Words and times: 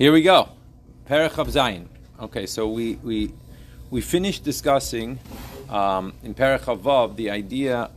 Here 0.00 0.12
we 0.12 0.22
go. 0.22 0.48
Perech 1.06 1.36
of 1.36 1.48
Zayin. 1.48 1.86
Okay, 2.18 2.46
so 2.46 2.66
we 2.66 2.94
we 3.02 3.34
we 3.90 4.00
finished 4.00 4.42
discussing 4.42 5.18
um, 5.68 6.14
in 6.22 6.32
Perech 6.32 6.66
of 6.68 6.80
Vav 6.80 7.16
the 7.16 7.28
idea 7.28 7.90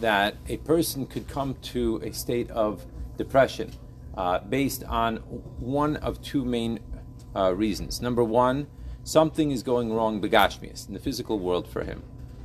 that 0.00 0.36
a 0.48 0.56
person 0.56 1.04
could 1.04 1.28
come 1.28 1.54
to 1.74 2.00
a 2.02 2.12
state 2.14 2.50
of 2.50 2.86
depression 3.18 3.70
uh, 4.16 4.38
based 4.38 4.84
on 4.84 5.16
one 5.60 5.96
of 5.96 6.22
two 6.22 6.46
main 6.46 6.80
uh, 7.36 7.54
reasons. 7.54 8.00
Number 8.00 8.24
one, 8.24 8.66
something 9.04 9.50
is 9.50 9.62
going 9.62 9.92
wrong 9.92 10.22
begashmias 10.22 10.88
in 10.88 10.94
the 10.94 11.00
physical 11.00 11.38
world 11.38 11.68
for 11.68 11.84
him. 11.84 12.04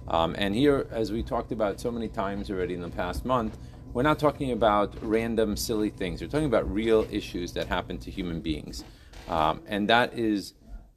Um, 0.10 0.36
and 0.38 0.54
here, 0.54 0.88
as 0.92 1.10
we 1.10 1.24
talked 1.24 1.54
about 1.54 1.80
so 1.80 1.90
many 1.90 2.10
times 2.10 2.52
already 2.52 2.74
in 2.74 2.82
the 2.82 2.90
past 2.90 3.24
month, 3.24 3.58
we're 3.94 4.04
not 4.04 4.18
talking 4.20 4.52
about 4.52 4.96
random, 5.02 5.56
silly 5.56 5.90
things. 5.90 6.22
We're 6.22 6.28
talking 6.28 6.48
about 6.48 6.72
real 6.72 7.08
issues 7.12 7.54
that 7.54 7.68
happen 7.68 8.00
to 8.00 8.12
human 8.12 8.42
beings. 8.42 8.84
Um, 9.28 9.62
and 9.68 9.88
that 9.90 10.18
is 10.18 10.54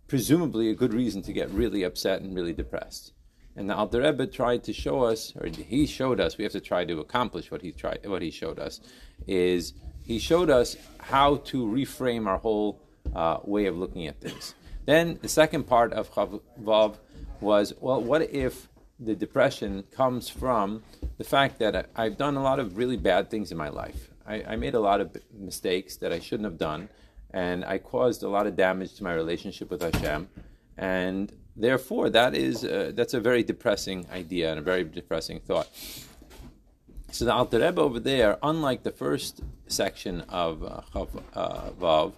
presumably 0.08 0.70
a 0.70 0.74
good 0.74 0.94
reason 0.94 1.22
to 1.22 1.32
get 1.32 1.50
really 1.50 1.82
upset 1.82 2.22
and 2.22 2.34
really 2.34 2.54
depressed. 2.54 3.12
And 3.54 3.70
the 3.70 3.74
Alter 3.74 4.02
Rebbe 4.02 4.26
tried 4.26 4.64
to 4.64 4.72
show 4.72 5.02
us, 5.02 5.34
or 5.36 5.46
he 5.46 5.86
showed 5.86 6.20
us, 6.20 6.36
we 6.38 6.44
have 6.44 6.52
to 6.52 6.60
try 6.60 6.84
to 6.84 7.00
accomplish 7.00 7.50
what 7.50 7.62
he 7.62 7.72
tried, 7.72 8.06
what 8.06 8.22
he 8.22 8.30
showed 8.30 8.58
us, 8.58 8.80
is 9.26 9.74
he 10.02 10.18
showed 10.18 10.50
us 10.50 10.76
how 10.98 11.36
to 11.36 11.66
reframe 11.66 12.26
our 12.26 12.38
whole 12.38 12.82
uh, 13.14 13.38
way 13.44 13.66
of 13.66 13.76
looking 13.76 14.06
at 14.06 14.20
things. 14.20 14.54
Then 14.84 15.18
the 15.20 15.28
second 15.28 15.64
part 15.64 15.92
of 15.92 16.12
Chavav 16.12 16.96
was, 17.40 17.74
well, 17.80 18.00
what 18.00 18.22
if 18.22 18.68
the 18.98 19.14
depression 19.14 19.84
comes 19.90 20.28
from 20.28 20.82
the 21.18 21.24
fact 21.24 21.58
that 21.58 21.90
I've 21.94 22.16
done 22.16 22.36
a 22.36 22.42
lot 22.42 22.58
of 22.58 22.76
really 22.76 22.96
bad 22.96 23.30
things 23.30 23.52
in 23.52 23.58
my 23.58 23.68
life. 23.68 24.10
I, 24.26 24.42
I, 24.42 24.56
made 24.56 24.74
a 24.74 24.80
lot 24.80 25.00
of 25.00 25.16
mistakes 25.32 25.96
that 25.96 26.12
I 26.12 26.18
shouldn't 26.18 26.46
have 26.46 26.58
done, 26.58 26.88
and 27.30 27.64
I 27.64 27.78
caused 27.78 28.22
a 28.22 28.28
lot 28.28 28.46
of 28.46 28.56
damage 28.56 28.94
to 28.94 29.04
my 29.04 29.14
relationship 29.14 29.70
with 29.70 29.82
Hashem, 29.82 30.28
and 30.76 31.32
therefore 31.54 32.10
that 32.10 32.34
is 32.34 32.64
uh, 32.64 32.92
that's 32.94 33.14
a 33.14 33.20
very 33.20 33.42
depressing 33.42 34.06
idea 34.12 34.50
and 34.50 34.58
a 34.58 34.62
very 34.62 34.84
depressing 34.84 35.40
thought. 35.40 35.68
So 37.12 37.24
the 37.24 37.32
Alter 37.32 37.60
Rebbe 37.60 37.80
over 37.80 38.00
there, 38.00 38.36
unlike 38.42 38.82
the 38.82 38.90
first 38.90 39.42
section 39.68 40.22
of 40.22 40.64
uh, 40.64 40.80
uh, 41.34 41.70
Vav, 41.80 42.12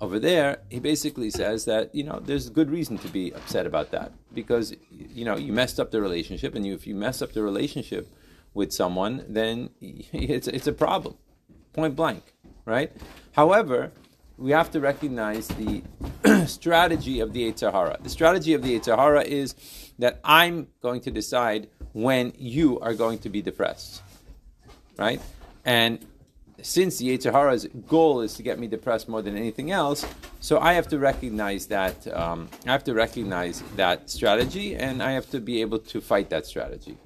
over 0.00 0.18
there, 0.18 0.58
he 0.70 0.80
basically 0.80 1.30
says 1.30 1.66
that 1.66 1.94
you 1.94 2.04
know 2.04 2.20
there's 2.20 2.48
good 2.48 2.70
reason 2.70 2.98
to 2.98 3.08
be 3.08 3.32
upset 3.32 3.66
about 3.66 3.90
that 3.90 4.12
because 4.32 4.74
you 4.90 5.24
know 5.24 5.36
you 5.36 5.52
messed 5.52 5.78
up 5.78 5.90
the 5.90 6.00
relationship, 6.00 6.54
and 6.54 6.66
you, 6.66 6.74
if 6.74 6.86
you 6.86 6.94
mess 6.94 7.20
up 7.22 7.32
the 7.32 7.42
relationship 7.42 8.08
with 8.54 8.72
someone, 8.72 9.24
then 9.28 9.70
it's 9.80 10.48
it's 10.48 10.66
a 10.66 10.72
problem, 10.72 11.16
point 11.72 11.96
blank, 11.96 12.34
right? 12.64 12.92
However, 13.32 13.92
we 14.38 14.52
have 14.52 14.70
to 14.70 14.80
recognize 14.80 15.48
the 15.48 15.82
strategy 16.46 17.20
of 17.20 17.34
the 17.34 17.52
Yetzer 17.52 17.70
Hara. 17.70 17.98
The 18.00 18.08
strategy 18.08 18.54
of 18.54 18.62
the 18.62 18.78
Yetzer 18.78 18.96
Hara 18.96 19.22
is 19.22 19.54
that 19.98 20.18
I'm 20.24 20.68
going 20.80 21.02
to 21.02 21.10
decide 21.10 21.68
when 21.92 22.32
you 22.38 22.80
are 22.80 22.94
going 22.94 23.18
to 23.18 23.28
be 23.28 23.42
depressed, 23.42 24.02
right? 24.96 25.20
And 25.64 26.04
since 26.66 27.00
Yetzer 27.00 27.86
goal 27.86 28.20
is 28.20 28.34
to 28.34 28.42
get 28.42 28.58
me 28.58 28.66
depressed 28.66 29.08
more 29.08 29.22
than 29.22 29.36
anything 29.36 29.70
else, 29.70 30.06
so 30.40 30.58
I 30.58 30.74
have 30.74 30.88
to 30.88 30.98
recognize 30.98 31.66
that 31.66 32.06
um, 32.08 32.48
I 32.66 32.72
have 32.72 32.84
to 32.84 32.94
recognize 32.94 33.62
that 33.76 34.10
strategy, 34.10 34.74
and 34.74 35.02
I 35.02 35.12
have 35.12 35.30
to 35.30 35.40
be 35.40 35.60
able 35.60 35.78
to 35.78 36.00
fight 36.00 36.30
that 36.30 36.46
strategy. 36.46 36.98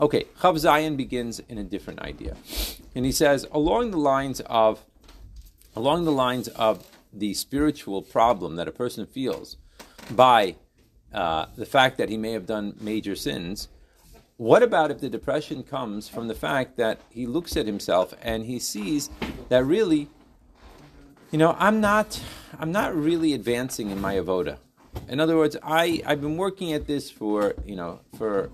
Okay, 0.00 0.24
Chav 0.40 0.54
Zayin 0.54 0.96
begins 0.96 1.40
in 1.40 1.58
a 1.58 1.64
different 1.64 2.00
idea, 2.00 2.36
and 2.94 3.04
he 3.04 3.12
says 3.12 3.46
along 3.52 3.90
the 3.90 3.98
lines 3.98 4.40
of 4.46 4.84
along 5.76 6.04
the 6.04 6.12
lines 6.12 6.48
of 6.48 6.86
the 7.12 7.34
spiritual 7.34 8.02
problem 8.02 8.56
that 8.56 8.68
a 8.68 8.72
person 8.72 9.06
feels 9.06 9.56
by 10.10 10.56
uh, 11.12 11.46
the 11.56 11.66
fact 11.66 11.98
that 11.98 12.08
he 12.08 12.16
may 12.16 12.32
have 12.32 12.46
done 12.46 12.76
major 12.80 13.14
sins 13.14 13.68
what 14.40 14.62
about 14.62 14.90
if 14.90 15.00
the 15.00 15.10
depression 15.10 15.62
comes 15.62 16.08
from 16.08 16.26
the 16.26 16.34
fact 16.34 16.78
that 16.78 16.98
he 17.10 17.26
looks 17.26 17.58
at 17.58 17.66
himself 17.66 18.14
and 18.22 18.46
he 18.46 18.58
sees 18.58 19.10
that 19.50 19.62
really, 19.66 20.08
you 21.30 21.36
know, 21.36 21.54
I'm 21.58 21.82
not, 21.82 22.18
I'm 22.58 22.72
not 22.72 22.96
really 22.96 23.34
advancing 23.34 23.90
in 23.90 24.00
my 24.00 24.14
avoda. 24.14 24.56
In 25.08 25.20
other 25.20 25.36
words, 25.36 25.58
I, 25.62 26.02
I've 26.06 26.22
been 26.22 26.38
working 26.38 26.72
at 26.72 26.86
this 26.86 27.10
for, 27.10 27.52
you 27.66 27.76
know, 27.76 28.00
for 28.16 28.48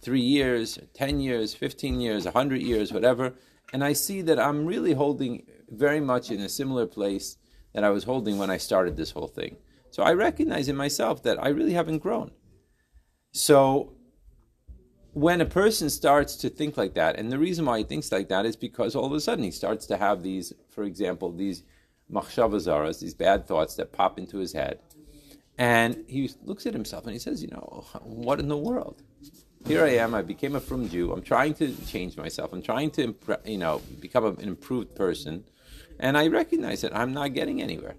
three 0.00 0.20
years, 0.20 0.78
10 0.94 1.18
years, 1.18 1.52
15 1.52 2.00
years, 2.00 2.24
100 2.24 2.62
years, 2.62 2.92
whatever, 2.92 3.34
and 3.72 3.82
I 3.82 3.94
see 3.94 4.22
that 4.22 4.38
I'm 4.38 4.66
really 4.66 4.92
holding 4.92 5.48
very 5.68 5.98
much 5.98 6.30
in 6.30 6.40
a 6.42 6.48
similar 6.48 6.86
place 6.86 7.38
that 7.74 7.82
I 7.82 7.90
was 7.90 8.04
holding 8.04 8.38
when 8.38 8.50
I 8.50 8.56
started 8.56 8.96
this 8.96 9.10
whole 9.10 9.26
thing. 9.26 9.56
So 9.90 10.04
I 10.04 10.12
recognize 10.12 10.68
in 10.68 10.76
myself 10.76 11.24
that 11.24 11.42
I 11.42 11.48
really 11.48 11.72
haven't 11.72 11.98
grown. 11.98 12.30
So 13.32 13.97
when 15.18 15.40
a 15.40 15.46
person 15.46 15.90
starts 15.90 16.36
to 16.36 16.48
think 16.48 16.76
like 16.76 16.94
that, 16.94 17.18
and 17.18 17.32
the 17.32 17.38
reason 17.38 17.64
why 17.64 17.78
he 17.78 17.84
thinks 17.84 18.12
like 18.12 18.28
that 18.28 18.46
is 18.46 18.54
because 18.54 18.94
all 18.94 19.04
of 19.04 19.12
a 19.12 19.20
sudden 19.20 19.42
he 19.42 19.50
starts 19.50 19.84
to 19.86 19.96
have 19.96 20.22
these, 20.22 20.52
for 20.70 20.84
example, 20.84 21.32
these 21.32 21.64
machshavazaras, 22.12 23.00
these 23.00 23.14
bad 23.14 23.46
thoughts 23.46 23.74
that 23.74 23.90
pop 23.90 24.16
into 24.16 24.38
his 24.38 24.52
head, 24.52 24.78
and 25.58 26.04
he 26.06 26.30
looks 26.44 26.66
at 26.66 26.72
himself 26.72 27.04
and 27.04 27.12
he 27.14 27.18
says, 27.18 27.42
you 27.42 27.48
know, 27.48 27.84
what 28.04 28.38
in 28.38 28.46
the 28.46 28.56
world? 28.56 29.02
Here 29.66 29.84
I 29.84 29.96
am. 29.96 30.14
I 30.14 30.22
became 30.22 30.54
a 30.54 30.60
frum 30.60 30.88
Jew. 30.88 31.12
I'm 31.12 31.22
trying 31.22 31.54
to 31.54 31.74
change 31.86 32.16
myself. 32.16 32.52
I'm 32.52 32.62
trying 32.62 32.92
to, 32.92 33.16
you 33.44 33.58
know, 33.58 33.82
become 33.98 34.24
an 34.24 34.40
improved 34.40 34.94
person, 34.94 35.44
and 35.98 36.16
I 36.16 36.28
recognize 36.28 36.82
that 36.82 36.96
I'm 36.96 37.12
not 37.12 37.34
getting 37.34 37.60
anywhere. 37.60 37.96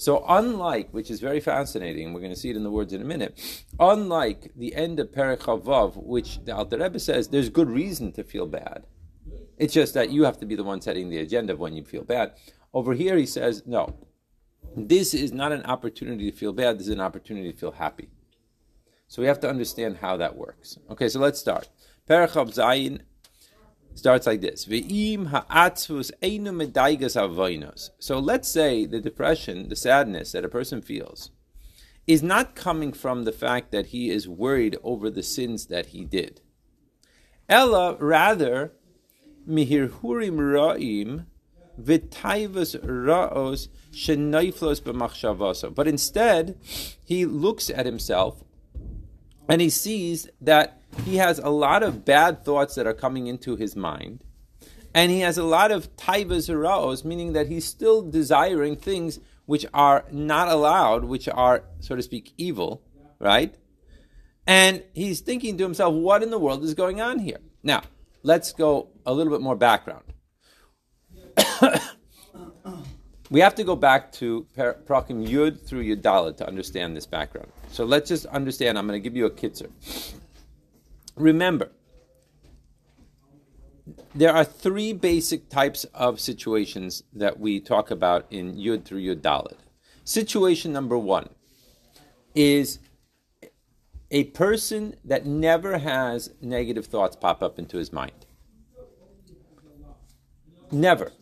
So, 0.00 0.24
unlike, 0.26 0.94
which 0.94 1.10
is 1.10 1.20
very 1.20 1.40
fascinating, 1.40 2.14
we're 2.14 2.20
going 2.20 2.32
to 2.32 2.40
see 2.40 2.48
it 2.48 2.56
in 2.56 2.62
the 2.62 2.70
words 2.70 2.94
in 2.94 3.02
a 3.02 3.04
minute, 3.04 3.38
unlike 3.78 4.50
the 4.56 4.74
end 4.74 4.98
of 4.98 5.12
Perek 5.12 5.40
Chavav, 5.40 6.02
which 6.02 6.42
the 6.42 6.56
Alter 6.56 6.78
Rebbe 6.78 6.98
says 6.98 7.28
there's 7.28 7.50
good 7.50 7.68
reason 7.68 8.10
to 8.12 8.24
feel 8.24 8.46
bad. 8.46 8.86
It's 9.58 9.74
just 9.74 9.92
that 9.92 10.08
you 10.08 10.24
have 10.24 10.40
to 10.40 10.46
be 10.46 10.54
the 10.54 10.64
one 10.64 10.80
setting 10.80 11.10
the 11.10 11.18
agenda 11.18 11.54
when 11.54 11.74
you 11.74 11.84
feel 11.84 12.02
bad. 12.02 12.32
Over 12.72 12.94
here, 12.94 13.18
he 13.18 13.26
says, 13.26 13.62
no, 13.66 13.94
this 14.74 15.12
is 15.12 15.32
not 15.32 15.52
an 15.52 15.66
opportunity 15.66 16.30
to 16.30 16.36
feel 16.36 16.54
bad, 16.54 16.78
this 16.78 16.86
is 16.86 16.94
an 16.94 17.02
opportunity 17.02 17.52
to 17.52 17.58
feel 17.58 17.72
happy. 17.72 18.08
So 19.06 19.20
we 19.20 19.28
have 19.28 19.40
to 19.40 19.50
understand 19.50 19.98
how 19.98 20.16
that 20.16 20.34
works. 20.34 20.78
Okay, 20.88 21.10
so 21.10 21.20
let's 21.20 21.38
start. 21.38 21.68
Perek 22.08 22.30
Zayin 22.54 23.02
starts 23.94 24.26
like 24.26 24.40
this. 24.40 24.66
So 27.98 28.18
let's 28.18 28.48
say 28.48 28.86
the 28.86 29.00
depression, 29.00 29.68
the 29.68 29.76
sadness 29.76 30.32
that 30.32 30.44
a 30.44 30.48
person 30.48 30.82
feels, 30.82 31.30
is 32.06 32.22
not 32.22 32.54
coming 32.54 32.92
from 32.92 33.24
the 33.24 33.32
fact 33.32 33.72
that 33.72 33.86
he 33.86 34.10
is 34.10 34.28
worried 34.28 34.76
over 34.82 35.10
the 35.10 35.22
sins 35.22 35.66
that 35.66 35.86
he 35.86 36.04
did. 36.04 36.40
Ella, 37.48 37.96
rather, 38.00 38.72
ra'im 39.48 41.24
ra'os 41.78 43.68
shenaiflos. 43.92 45.74
But 45.74 45.88
instead, 45.88 46.58
he 47.04 47.26
looks 47.26 47.70
at 47.70 47.86
himself 47.86 48.44
and 49.50 49.60
he 49.60 49.68
sees 49.68 50.28
that 50.40 50.80
he 51.04 51.16
has 51.16 51.40
a 51.40 51.50
lot 51.50 51.82
of 51.82 52.04
bad 52.04 52.44
thoughts 52.44 52.76
that 52.76 52.86
are 52.86 52.94
coming 52.94 53.26
into 53.26 53.56
his 53.56 53.74
mind. 53.74 54.22
And 54.94 55.10
he 55.10 55.20
has 55.20 55.38
a 55.38 55.42
lot 55.44 55.72
of 55.72 55.96
taivas 55.96 56.48
raos, 56.48 57.04
meaning 57.04 57.32
that 57.32 57.48
he's 57.48 57.64
still 57.64 58.00
desiring 58.08 58.76
things 58.76 59.18
which 59.46 59.66
are 59.74 60.04
not 60.12 60.46
allowed, 60.46 61.04
which 61.04 61.28
are, 61.28 61.64
so 61.80 61.96
to 61.96 62.02
speak, 62.02 62.32
evil, 62.38 62.82
right? 63.18 63.52
And 64.46 64.84
he's 64.92 65.18
thinking 65.18 65.58
to 65.58 65.64
himself, 65.64 65.94
what 65.94 66.22
in 66.22 66.30
the 66.30 66.38
world 66.38 66.62
is 66.62 66.74
going 66.74 67.00
on 67.00 67.18
here? 67.18 67.40
Now, 67.64 67.82
let's 68.22 68.52
go 68.52 68.90
a 69.04 69.12
little 69.12 69.32
bit 69.32 69.42
more 69.42 69.56
background. 69.56 70.04
we 73.30 73.40
have 73.40 73.54
to 73.54 73.64
go 73.64 73.76
back 73.76 74.12
to 74.12 74.46
Prakim 74.56 75.26
Yud 75.26 75.64
through 75.64 75.84
Yud 75.84 76.36
to 76.36 76.46
understand 76.46 76.96
this 76.96 77.06
background. 77.06 77.48
So 77.70 77.84
let's 77.84 78.08
just 78.08 78.26
understand. 78.26 78.78
I'm 78.78 78.86
going 78.86 79.00
to 79.00 79.02
give 79.02 79.16
you 79.16 79.26
a 79.26 79.30
kitzer 79.30 79.70
remember, 81.20 81.70
there 84.14 84.34
are 84.34 84.44
three 84.44 84.92
basic 84.92 85.48
types 85.48 85.84
of 85.94 86.20
situations 86.20 87.02
that 87.12 87.38
we 87.38 87.60
talk 87.60 87.90
about 87.90 88.26
in 88.30 88.56
Yud 88.56 88.84
through 88.84 89.00
Yud. 89.00 89.52
Situation 90.04 90.72
number 90.72 90.98
one 90.98 91.28
is 92.34 92.78
a 94.10 94.24
person 94.24 94.96
that 95.04 95.26
never 95.26 95.78
has 95.78 96.32
negative 96.40 96.86
thoughts 96.86 97.14
pop 97.14 97.42
up 97.42 97.58
into 97.58 97.76
his 97.76 97.92
mind. 97.92 98.26
Never. 100.72 101.12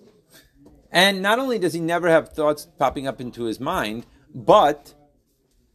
And 0.91 1.23
not 1.23 1.39
only 1.39 1.59
does 1.59 1.75
he 1.75 1.81
never 1.81 2.09
have 2.09 2.31
thoughts 2.31 2.67
popping 2.79 3.07
up 3.07 3.21
into 3.21 3.45
his 3.45 3.61
mind, 3.61 4.07
but 4.35 4.95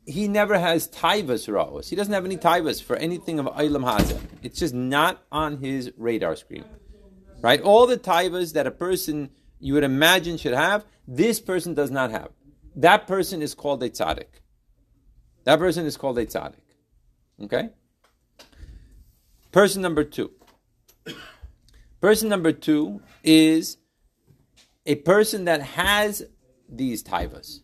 he 0.05 0.27
never 0.27 0.57
has 0.57 0.87
taivas 0.87 1.47
ra'os. 1.47 1.89
He 1.89 1.95
doesn't 1.95 2.13
have 2.13 2.25
any 2.25 2.37
taivas 2.37 2.81
for 2.81 2.95
anything 2.95 3.39
of 3.39 3.45
Eilam 3.47 3.85
Hazeh. 3.85 4.19
It's 4.41 4.59
just 4.59 4.73
not 4.73 5.23
on 5.31 5.57
his 5.57 5.91
radar 5.97 6.35
screen. 6.35 6.65
Right? 7.41 7.61
All 7.61 7.87
the 7.87 7.97
taivas 7.97 8.53
that 8.53 8.67
a 8.67 8.71
person 8.71 9.29
you 9.59 9.73
would 9.75 9.83
imagine 9.83 10.37
should 10.37 10.53
have, 10.53 10.85
This 11.07 11.39
person 11.39 11.73
does 11.73 11.91
not 11.91 12.11
have. 12.11 12.29
That 12.75 13.07
person 13.07 13.41
is 13.41 13.53
called 13.53 13.83
a 13.83 13.89
tzaddik. 13.89 14.41
That 15.43 15.59
person 15.59 15.85
is 15.85 15.97
called 15.97 16.17
a 16.17 16.25
tzaddik. 16.25 16.63
Okay? 17.43 17.69
Person 19.51 19.81
number 19.81 20.03
two. 20.03 20.31
Person 22.01 22.29
number 22.29 22.51
two 22.51 23.01
is 23.23 23.77
a 24.85 24.95
person 24.95 25.45
that 25.45 25.61
has 25.61 26.23
these 26.69 27.03
taivas. 27.03 27.59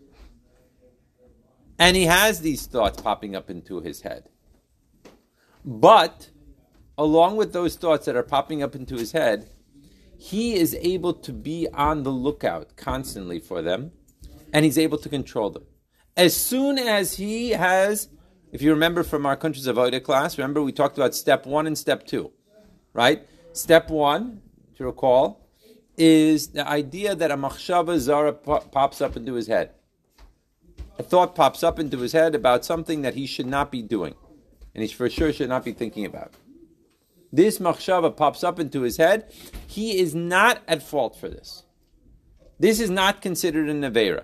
And 1.77 1.95
he 1.95 2.05
has 2.05 2.41
these 2.41 2.65
thoughts 2.65 3.01
popping 3.01 3.35
up 3.35 3.49
into 3.49 3.81
his 3.81 4.01
head. 4.01 4.29
But 5.63 6.29
along 6.97 7.37
with 7.37 7.53
those 7.53 7.75
thoughts 7.75 8.05
that 8.05 8.15
are 8.15 8.23
popping 8.23 8.61
up 8.61 8.75
into 8.75 8.95
his 8.95 9.13
head, 9.13 9.49
he 10.17 10.55
is 10.55 10.75
able 10.81 11.13
to 11.13 11.31
be 11.31 11.67
on 11.73 12.03
the 12.03 12.09
lookout 12.09 12.75
constantly 12.75 13.39
for 13.39 13.61
them, 13.61 13.91
and 14.51 14.65
he's 14.65 14.77
able 14.77 14.97
to 14.97 15.07
control 15.07 15.49
them. 15.49 15.63
As 16.17 16.35
soon 16.35 16.77
as 16.77 17.15
he 17.15 17.51
has, 17.51 18.09
if 18.51 18.61
you 18.61 18.71
remember 18.71 19.03
from 19.03 19.25
our 19.25 19.37
Kuntres 19.37 19.67
of 19.67 19.77
Avodah 19.77 20.03
class, 20.03 20.37
remember 20.37 20.61
we 20.61 20.73
talked 20.73 20.97
about 20.97 21.15
step 21.15 21.45
one 21.45 21.67
and 21.67 21.77
step 21.77 22.05
two, 22.05 22.31
right? 22.93 23.25
Step 23.53 23.89
one, 23.89 24.41
to 24.75 24.83
recall, 24.83 25.48
is 25.99 26.47
the 26.47 26.67
idea 26.67 27.13
that 27.13 27.29
a 27.29 27.37
machshava 27.37 27.99
zara 27.99 28.33
pops 28.33 29.01
up 29.01 29.15
into 29.15 29.33
his 29.33 29.47
head. 29.47 29.71
A 30.97 31.03
thought 31.03 31.35
pops 31.35 31.63
up 31.63 31.77
into 31.77 31.99
his 31.99 32.13
head 32.13 32.33
about 32.33 32.65
something 32.65 33.03
that 33.03 33.13
he 33.13 33.27
should 33.27 33.45
not 33.45 33.71
be 33.71 33.81
doing, 33.81 34.15
and 34.73 34.81
he 34.81 34.89
for 34.89 35.09
sure 35.09 35.31
should 35.31 35.49
not 35.49 35.63
be 35.63 35.73
thinking 35.73 36.05
about 36.05 36.33
this 37.31 37.59
machshava 37.59 38.15
pops 38.15 38.43
up 38.43 38.59
into 38.59 38.81
his 38.81 38.97
head, 38.97 39.31
he 39.67 39.99
is 39.99 40.15
not 40.15 40.61
at 40.67 40.83
fault 40.83 41.15
for 41.15 41.29
this. 41.29 41.63
This 42.59 42.79
is 42.79 42.89
not 42.89 43.21
considered 43.21 43.69
a 43.69 43.73
Avera. 43.73 44.23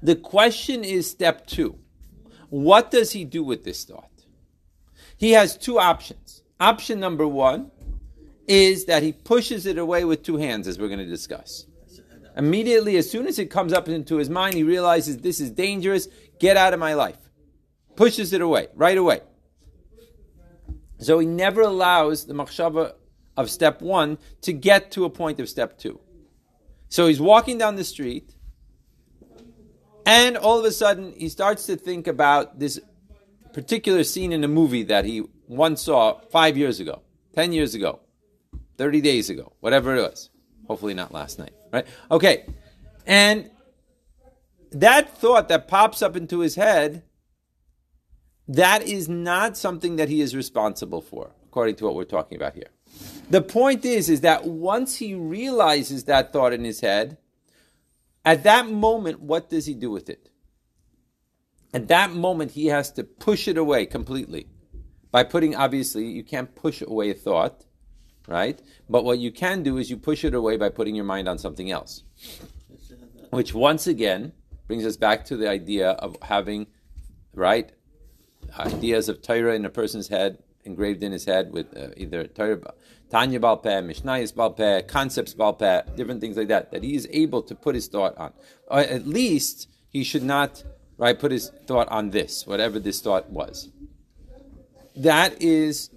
The 0.00 0.16
question 0.16 0.84
is 0.84 1.08
step 1.08 1.46
two. 1.46 1.78
What 2.48 2.90
does 2.90 3.12
he 3.12 3.24
do 3.24 3.44
with 3.44 3.64
this 3.64 3.84
thought? 3.84 4.10
He 5.16 5.32
has 5.32 5.56
two 5.56 5.78
options. 5.78 6.42
Option 6.58 7.00
number 7.00 7.26
one 7.26 7.70
is 8.46 8.86
that 8.86 9.02
he 9.02 9.12
pushes 9.12 9.66
it 9.66 9.78
away 9.78 10.04
with 10.04 10.22
two 10.22 10.36
hands, 10.36 10.66
as 10.66 10.78
we're 10.78 10.88
going 10.88 10.98
to 10.98 11.06
discuss. 11.06 11.66
Immediately, 12.36 12.96
as 12.96 13.10
soon 13.10 13.26
as 13.26 13.38
it 13.38 13.50
comes 13.50 13.72
up 13.72 13.88
into 13.88 14.16
his 14.16 14.30
mind, 14.30 14.54
he 14.54 14.62
realizes 14.62 15.18
this 15.18 15.40
is 15.40 15.50
dangerous, 15.50 16.08
get 16.38 16.56
out 16.56 16.72
of 16.72 16.80
my 16.80 16.94
life. 16.94 17.18
Pushes 17.94 18.32
it 18.32 18.40
away, 18.40 18.68
right 18.74 18.96
away. 18.96 19.20
So 20.98 21.18
he 21.18 21.26
never 21.26 21.60
allows 21.60 22.26
the 22.26 22.32
machshava 22.32 22.94
of 23.36 23.50
step 23.50 23.82
one 23.82 24.18
to 24.42 24.52
get 24.52 24.90
to 24.92 25.04
a 25.04 25.10
point 25.10 25.40
of 25.40 25.48
step 25.48 25.78
two. 25.78 26.00
So 26.88 27.06
he's 27.06 27.20
walking 27.20 27.58
down 27.58 27.76
the 27.76 27.84
street, 27.84 28.34
and 30.06 30.36
all 30.36 30.58
of 30.58 30.64
a 30.64 30.72
sudden 30.72 31.12
he 31.16 31.28
starts 31.28 31.66
to 31.66 31.76
think 31.76 32.06
about 32.06 32.58
this 32.58 32.78
particular 33.52 34.04
scene 34.04 34.32
in 34.32 34.44
a 34.44 34.48
movie 34.48 34.82
that 34.84 35.04
he 35.04 35.22
once 35.48 35.82
saw 35.82 36.20
five 36.30 36.56
years 36.56 36.80
ago, 36.80 37.02
ten 37.34 37.52
years 37.52 37.74
ago, 37.74 38.00
thirty 38.76 39.00
days 39.00 39.30
ago, 39.30 39.52
whatever 39.60 39.94
it 39.96 40.02
was. 40.02 40.30
Hopefully 40.68 40.94
not 40.94 41.12
last 41.12 41.38
night, 41.38 41.52
right? 41.72 41.86
Okay, 42.10 42.46
and 43.06 43.50
that 44.70 45.18
thought 45.18 45.48
that 45.48 45.68
pops 45.68 46.02
up 46.02 46.16
into 46.16 46.40
his 46.40 46.54
head 46.54 47.02
that 48.48 48.82
is 48.82 49.08
not 49.08 49.56
something 49.56 49.96
that 49.96 50.08
he 50.08 50.20
is 50.20 50.34
responsible 50.34 51.00
for, 51.00 51.30
according 51.44 51.76
to 51.76 51.84
what 51.84 51.94
we're 51.94 52.04
talking 52.04 52.36
about 52.36 52.54
here. 52.54 52.70
The 53.30 53.40
point 53.40 53.84
is, 53.84 54.10
is 54.10 54.22
that 54.22 54.44
once 54.44 54.96
he 54.96 55.14
realizes 55.14 56.04
that 56.04 56.32
thought 56.32 56.52
in 56.52 56.64
his 56.64 56.80
head, 56.80 57.18
at 58.24 58.42
that 58.44 58.68
moment, 58.68 59.20
what 59.20 59.48
does 59.48 59.66
he 59.66 59.74
do 59.74 59.90
with 59.90 60.10
it? 60.10 60.28
At 61.72 61.88
that 61.88 62.12
moment, 62.12 62.50
he 62.50 62.66
has 62.66 62.92
to 62.92 63.04
push 63.04 63.48
it 63.48 63.56
away 63.56 63.86
completely. 63.86 64.48
By 65.10 65.24
putting, 65.24 65.56
obviously, 65.56 66.06
you 66.06 66.22
can't 66.22 66.54
push 66.54 66.82
away 66.82 67.10
a 67.10 67.14
thought, 67.14 67.64
right? 68.26 68.60
But 68.88 69.04
what 69.04 69.18
you 69.18 69.32
can 69.32 69.62
do 69.62 69.78
is 69.78 69.90
you 69.90 69.96
push 69.96 70.24
it 70.24 70.34
away 70.34 70.56
by 70.56 70.68
putting 70.68 70.94
your 70.94 71.04
mind 71.04 71.28
on 71.28 71.38
something 71.38 71.70
else. 71.70 72.02
Which, 73.30 73.54
once 73.54 73.86
again, 73.86 74.32
brings 74.66 74.84
us 74.84 74.96
back 74.96 75.24
to 75.26 75.36
the 75.36 75.48
idea 75.48 75.90
of 75.90 76.16
having, 76.22 76.66
right, 77.34 77.72
ideas 78.58 79.08
of 79.08 79.22
Torah 79.22 79.54
in 79.54 79.64
a 79.64 79.70
person's 79.70 80.08
head, 80.08 80.38
engraved 80.64 81.02
in 81.02 81.12
his 81.12 81.24
head 81.24 81.52
with 81.52 81.76
uh, 81.76 81.88
either 81.96 82.26
Torah, 82.26 82.74
Tanya 83.10 83.40
Balpeh, 83.40 83.84
Mishnayis 83.84 84.32
Balpeh, 84.32 84.86
concepts 84.86 85.34
Balpeh, 85.34 85.96
different 85.96 86.20
things 86.20 86.36
like 86.36 86.48
that, 86.48 86.70
that 86.70 86.82
he 86.82 86.94
is 86.94 87.08
able 87.10 87.42
to 87.42 87.54
put 87.54 87.74
his 87.74 87.88
thought 87.88 88.16
on. 88.16 88.32
Or 88.68 88.80
at 88.80 89.06
least 89.06 89.68
he 89.90 90.04
should 90.04 90.22
not 90.22 90.62
right 90.96 91.18
put 91.18 91.32
his 91.32 91.50
thought 91.66 91.88
on 91.88 92.10
this, 92.10 92.46
whatever 92.46 92.78
this 92.78 93.00
thought 93.00 93.28
was. 93.30 93.68
That 94.96 95.40
is 95.42 95.90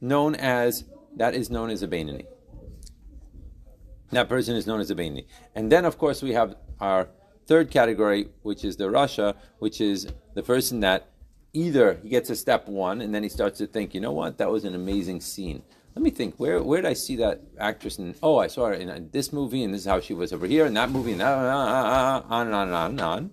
known 0.00 0.34
as 0.34 0.84
that 1.18 1.34
is 1.34 1.50
known 1.50 1.70
as 1.70 1.82
a 1.82 1.88
Beinoni. 1.88 2.26
That 4.10 4.28
person 4.28 4.56
is 4.56 4.66
known 4.66 4.80
as 4.80 4.90
a 4.90 4.94
Beinoni. 4.94 5.26
And 5.54 5.70
then 5.70 5.84
of 5.84 5.98
course 5.98 6.22
we 6.22 6.32
have 6.32 6.56
our 6.80 7.08
third 7.46 7.70
category, 7.70 8.28
which 8.42 8.64
is 8.64 8.76
the 8.76 8.84
Rasha, 8.84 9.34
which 9.58 9.80
is 9.80 10.08
the 10.34 10.42
person 10.42 10.80
that 10.80 11.10
either 11.52 11.98
he 12.02 12.08
gets 12.08 12.30
a 12.30 12.36
step 12.36 12.68
one 12.68 13.00
and 13.00 13.14
then 13.14 13.22
he 13.22 13.28
starts 13.28 13.58
to 13.58 13.66
think, 13.66 13.94
you 13.94 14.00
know 14.00 14.12
what, 14.12 14.38
that 14.38 14.50
was 14.50 14.64
an 14.64 14.74
amazing 14.74 15.20
scene. 15.20 15.62
Let 15.94 16.04
me 16.04 16.10
think, 16.10 16.36
where 16.36 16.62
where 16.62 16.80
did 16.80 16.88
I 16.88 16.92
see 16.92 17.16
that 17.16 17.42
actress? 17.58 17.98
In, 17.98 18.14
oh, 18.22 18.38
I 18.38 18.46
saw 18.46 18.66
her 18.66 18.74
in 18.74 18.88
uh, 18.88 19.00
this 19.10 19.32
movie, 19.32 19.64
and 19.64 19.74
this 19.74 19.80
is 19.80 19.86
how 19.88 19.98
she 19.98 20.14
was 20.14 20.32
over 20.32 20.46
here, 20.46 20.64
and 20.64 20.76
that 20.76 20.90
movie, 20.90 21.10
and 21.10 21.20
ah, 21.20 21.26
ah, 21.26 22.24
ah, 22.30 22.34
on 22.36 22.46
and 22.46 22.54
on 22.54 22.68
and 22.68 22.76
on 22.76 22.90
and 22.92 23.00
on. 23.00 23.30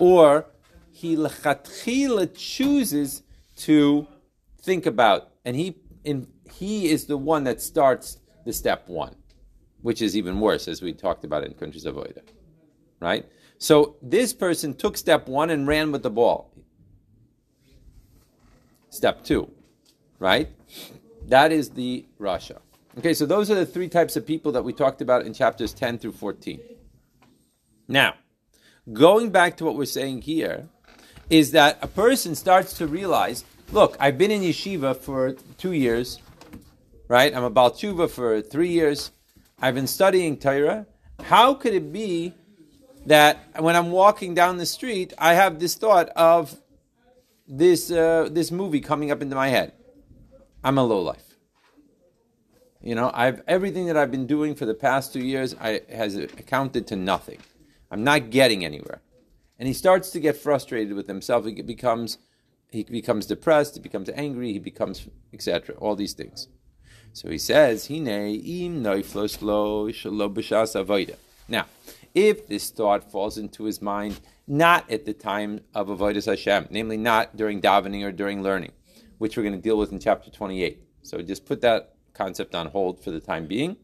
Or 0.00 0.46
he 0.90 1.16
chooses 2.34 3.22
to 3.58 4.06
think 4.60 4.86
about, 4.86 5.30
and 5.44 5.54
he 5.54 5.76
in, 6.02 6.26
he 6.52 6.90
is 6.90 7.06
the 7.06 7.16
one 7.16 7.44
that 7.44 7.60
starts 7.60 8.18
the 8.44 8.52
step 8.52 8.88
one, 8.88 9.16
which 9.82 10.02
is 10.02 10.16
even 10.16 10.40
worse, 10.40 10.68
as 10.68 10.82
we 10.82 10.92
talked 10.92 11.24
about 11.24 11.44
in 11.44 11.54
Kuntres 11.54 11.86
of 11.86 11.96
Oida. 11.96 12.22
Right? 13.00 13.26
So 13.58 13.96
this 14.02 14.32
person 14.32 14.74
took 14.74 14.96
step 14.96 15.28
one 15.28 15.50
and 15.50 15.66
ran 15.66 15.92
with 15.92 16.02
the 16.02 16.10
ball 16.10 16.52
step 18.90 19.24
two, 19.24 19.50
right? 20.18 20.48
That 21.28 21.50
is 21.50 21.70
the 21.70 22.04
Rasha. 22.20 22.58
Okay, 22.98 23.14
so 23.14 23.24
those 23.24 23.50
are 23.50 23.54
the 23.54 23.64
three 23.64 23.88
types 23.88 24.16
of 24.16 24.26
people 24.26 24.52
that 24.52 24.62
we 24.62 24.72
talked 24.72 25.00
about 25.00 25.24
in 25.24 25.32
chapters 25.32 25.72
10 25.72 25.98
through 25.98 26.12
14. 26.12 26.60
Now, 27.88 28.14
going 28.92 29.30
back 29.30 29.56
to 29.56 29.64
what 29.64 29.76
we're 29.76 29.86
saying 29.86 30.22
here, 30.22 30.68
is 31.30 31.52
that 31.52 31.78
a 31.80 31.86
person 31.86 32.34
starts 32.34 32.74
to 32.74 32.86
realize 32.86 33.44
look, 33.70 33.96
I've 33.98 34.18
been 34.18 34.30
in 34.30 34.42
yeshiva 34.42 34.94
for 34.94 35.32
two 35.56 35.72
years, 35.72 36.20
right? 37.08 37.34
I'm 37.34 37.44
a 37.44 37.50
Baal 37.50 37.70
Tshuva 37.70 38.10
for 38.10 38.40
three 38.40 38.68
years. 38.68 39.10
I've 39.60 39.74
been 39.74 39.86
studying 39.86 40.36
Torah. 40.36 40.86
How 41.22 41.54
could 41.54 41.74
it 41.74 41.92
be 41.92 42.34
that 43.06 43.38
when 43.58 43.76
I'm 43.76 43.90
walking 43.90 44.34
down 44.34 44.56
the 44.56 44.66
street, 44.66 45.12
I 45.18 45.34
have 45.34 45.58
this 45.58 45.74
thought 45.74 46.08
of 46.10 46.56
this 47.46 47.90
uh, 47.90 48.28
this 48.30 48.50
movie 48.50 48.80
coming 48.80 49.10
up 49.10 49.22
into 49.22 49.36
my 49.36 49.48
head. 49.48 49.72
I'm 50.64 50.78
a 50.78 50.84
low 50.84 51.00
life. 51.00 51.36
You 52.80 52.94
know, 52.94 53.10
I've 53.14 53.42
everything 53.46 53.86
that 53.86 53.96
I've 53.96 54.10
been 54.10 54.26
doing 54.26 54.54
for 54.54 54.66
the 54.66 54.74
past 54.74 55.12
two 55.12 55.24
years 55.24 55.54
I, 55.60 55.82
has 55.88 56.16
accounted 56.16 56.86
to 56.88 56.96
nothing. 56.96 57.38
I'm 57.90 58.02
not 58.02 58.30
getting 58.30 58.64
anywhere, 58.64 59.02
and 59.58 59.68
he 59.68 59.74
starts 59.74 60.10
to 60.10 60.20
get 60.20 60.36
frustrated 60.36 60.94
with 60.94 61.06
himself. 61.06 61.44
He 61.44 61.60
becomes 61.62 62.18
he 62.70 62.84
becomes 62.84 63.26
depressed. 63.26 63.74
He 63.74 63.80
becomes 63.80 64.08
angry. 64.10 64.52
He 64.52 64.58
becomes 64.58 65.06
etc. 65.32 65.74
All 65.76 65.94
these 65.94 66.14
things. 66.14 66.48
So 67.14 67.28
he 67.28 67.38
says, 67.38 67.88
"Hine 67.88 68.08
im 68.08 68.82
Now, 68.82 68.96
if 72.14 72.46
this 72.46 72.70
thought 72.70 73.10
falls 73.10 73.38
into 73.38 73.64
his 73.64 73.82
mind 73.82 74.20
not 74.46 74.90
at 74.90 75.04
the 75.04 75.12
time 75.12 75.60
of 75.74 75.88
Avodah 75.88 76.24
Hashem, 76.24 76.68
namely 76.70 76.96
not 76.96 77.36
during 77.36 77.60
davening 77.60 78.04
or 78.04 78.12
during 78.12 78.42
learning, 78.42 78.72
which 79.18 79.36
we're 79.36 79.42
going 79.42 79.54
to 79.54 79.60
deal 79.60 79.78
with 79.78 79.92
in 79.92 79.98
chapter 79.98 80.30
28. 80.30 80.82
So 81.02 81.20
just 81.22 81.46
put 81.46 81.60
that 81.60 81.94
concept 82.14 82.54
on 82.54 82.66
hold 82.68 83.02
for 83.02 83.10
the 83.10 83.20
time 83.20 83.46
being. 83.46 83.76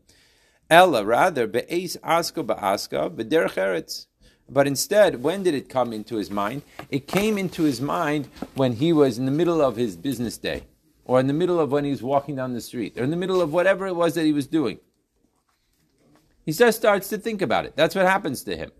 Ella, 0.71 1.05
rather, 1.05 1.47
be'ez 1.47 1.97
aska 2.03 2.43
ba'aska 2.43 3.11
b'derech 3.15 3.55
eretz. 3.55 4.07
But 4.51 4.67
instead, 4.67 5.23
when 5.23 5.43
did 5.43 5.55
it 5.55 5.69
come 5.69 5.93
into 5.93 6.17
his 6.17 6.31
mind? 6.31 6.63
It 6.91 7.07
came 7.07 7.37
into 7.37 7.65
his 7.65 7.81
mind 7.81 8.29
when 8.55 8.75
he 8.75 8.93
was 8.93 9.19
in 9.19 9.27
the 9.27 9.31
middle 9.31 9.61
of 9.61 9.77
his 9.77 9.97
business 9.97 10.39
day, 10.39 10.65
or 11.09 11.19
in 11.19 11.27
the 11.27 11.33
middle 11.33 11.59
of 11.59 11.73
when 11.73 11.85
he 11.85 11.91
was 11.91 12.03
walking 12.03 12.37
down 12.37 12.53
the 12.53 12.61
street, 12.61 12.97
or 12.97 13.03
in 13.03 13.11
the 13.11 13.17
middle 13.17 13.41
of 13.41 13.53
whatever 13.53 13.87
it 13.89 13.97
was 13.97 14.15
that 14.15 14.25
he 14.25 14.33
was 14.33 14.47
doing. 14.47 14.79
He 16.47 16.53
just 16.53 16.79
starts 16.79 17.09
to 17.09 17.19
think 17.19 17.43
about 17.43 17.65
it. 17.67 17.75
That's 17.75 17.95
what 17.97 18.07
happens 18.07 18.45
to 18.45 18.57
him. 18.57 18.71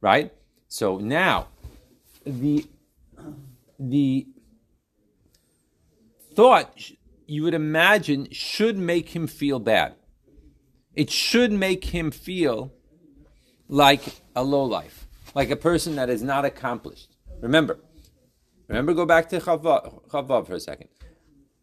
Right? 0.00 0.32
So 0.68 0.98
now, 0.98 1.48
the 2.26 2.66
the 3.78 4.26
thought 6.34 6.90
you 7.26 7.42
would 7.44 7.54
imagine 7.54 8.28
should 8.30 8.76
make 8.76 9.08
him 9.10 9.26
feel 9.26 9.58
bad. 9.58 9.94
it 10.98 11.10
should 11.10 11.52
make 11.52 11.84
him 11.84 12.10
feel 12.10 12.72
like 13.68 14.02
a 14.34 14.42
low 14.42 14.64
life, 14.64 15.06
like 15.32 15.48
a 15.48 15.54
person 15.54 15.94
that 15.94 16.10
is 16.10 16.24
not 16.24 16.44
accomplished. 16.44 17.14
Remember, 17.40 17.78
remember, 18.68 18.94
go 18.94 19.06
back 19.06 19.28
to 19.30 19.40
Chavav 19.40 20.46
for 20.46 20.54
a 20.54 20.60
second. 20.60 20.88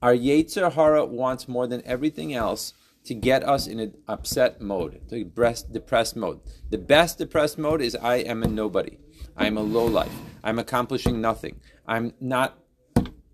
Our 0.01 0.13
Yetzer 0.13 0.71
Hara 0.71 1.05
wants 1.05 1.47
more 1.47 1.67
than 1.67 1.81
everything 1.85 2.33
else 2.33 2.74
to 3.05 3.13
get 3.13 3.43
us 3.43 3.67
in 3.67 3.79
an 3.79 3.93
upset 4.07 4.59
mode, 4.59 5.01
to 5.09 5.24
depressed, 5.24 5.71
depressed 5.71 6.15
mode. 6.15 6.41
The 6.69 6.77
best 6.77 7.17
depressed 7.17 7.57
mode 7.57 7.81
is 7.81 7.95
I 7.95 8.17
am 8.17 8.43
a 8.43 8.47
nobody. 8.47 8.97
I'm 9.38 9.57
a 9.57 9.62
low 9.62 9.85
life. 9.85 10.12
I'm 10.43 10.59
accomplishing 10.59 11.21
nothing. 11.21 11.59
I'm 11.88 12.13
not. 12.19 12.57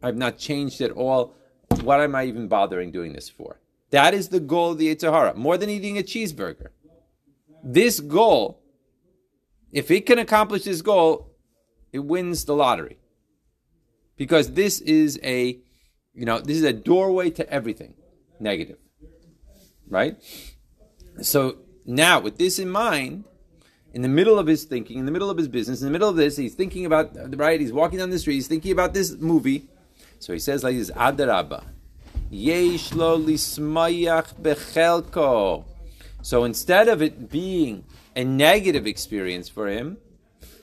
I've 0.04 0.18
not 0.18 0.38
changed 0.38 0.82
at 0.82 0.92
all. 0.92 1.36
What 1.82 2.02
am 2.02 2.16
I 2.16 2.26
even 2.26 2.48
bothering 2.48 2.92
doing 2.92 3.14
this 3.14 3.30
for? 3.30 3.60
That 3.92 4.14
is 4.14 4.30
the 4.30 4.40
goal 4.40 4.72
of 4.72 4.78
the 4.78 4.94
Yetzer 4.94 5.12
Hara, 5.12 5.36
more 5.36 5.58
than 5.58 5.70
eating 5.70 5.98
a 5.98 6.02
cheeseburger. 6.02 6.70
This 7.64 8.00
goal, 8.00 8.64
if 9.72 9.92
it 9.92 10.06
can 10.06 10.20
accomplish 10.20 10.64
this 10.64 10.82
goal, 10.82 11.36
it 11.92 12.00
wins 12.00 12.46
the 12.46 12.56
lottery. 12.56 12.98
Because 14.18 14.54
this 14.54 14.82
is 14.82 15.20
a, 15.24 15.60
you 16.14 16.26
know, 16.26 16.40
this 16.40 16.58
is 16.58 16.64
a 16.64 16.74
doorway 16.74 17.30
to 17.32 17.50
everything 17.50 17.96
negative. 18.40 18.78
Right? 19.88 20.18
So 21.22 21.58
now, 21.86 22.20
with 22.20 22.38
this 22.38 22.60
in 22.60 22.70
mind, 22.70 23.26
in 23.94 24.02
the 24.02 24.08
middle 24.08 24.40
of 24.40 24.48
his 24.48 24.64
thinking, 24.64 25.00
in 25.00 25.06
the 25.06 25.12
middle 25.12 25.30
of 25.30 25.38
his 25.38 25.48
business, 25.48 25.82
in 25.82 25.88
the 25.88 25.92
middle 25.92 26.10
of 26.10 26.16
this, 26.16 26.38
he's 26.38 26.56
thinking 26.56 26.86
about, 26.86 27.14
the 27.14 27.36
right? 27.36 27.60
He's 27.60 27.74
walking 27.74 28.00
down 28.00 28.10
the 28.10 28.20
street, 28.20 28.36
he's 28.36 28.48
thinking 28.48 28.72
about 28.72 28.94
this 28.94 29.18
movie. 29.18 29.68
So 30.20 30.34
he 30.34 30.40
says 30.40 30.64
like 30.64 30.78
this, 30.78 30.92
Adarabba. 30.92 31.66
Yesh 32.30 32.94
lo 32.94 33.20
lismayach 33.20 34.36
bechelko. 34.42 35.66
So 36.22 36.44
instead 36.44 36.88
of 36.88 37.02
it 37.02 37.30
being 37.30 37.84
a 38.16 38.24
negative 38.24 38.88
experience 38.88 39.50
for 39.50 39.68
him, 39.68 39.98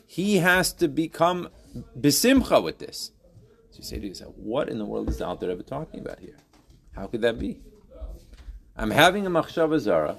he 0.06 0.36
has 0.36 0.72
to 0.74 0.88
become 0.88 1.50
besimcha 1.98 2.62
with 2.62 2.78
this. 2.78 3.10
You 3.78 3.84
say 3.84 4.00
to 4.00 4.06
yourself, 4.08 4.34
what 4.36 4.68
in 4.68 4.78
the 4.78 4.84
world 4.84 5.08
is 5.08 5.18
the 5.18 5.26
Alter 5.26 5.46
Rebbe 5.48 5.62
talking 5.62 6.00
about 6.00 6.18
here? 6.18 6.36
How 6.96 7.06
could 7.06 7.20
that 7.22 7.38
be? 7.38 7.60
I'm 8.76 8.90
having 8.90 9.24
a 9.24 9.30
machshava 9.30 9.78
zara 9.78 10.16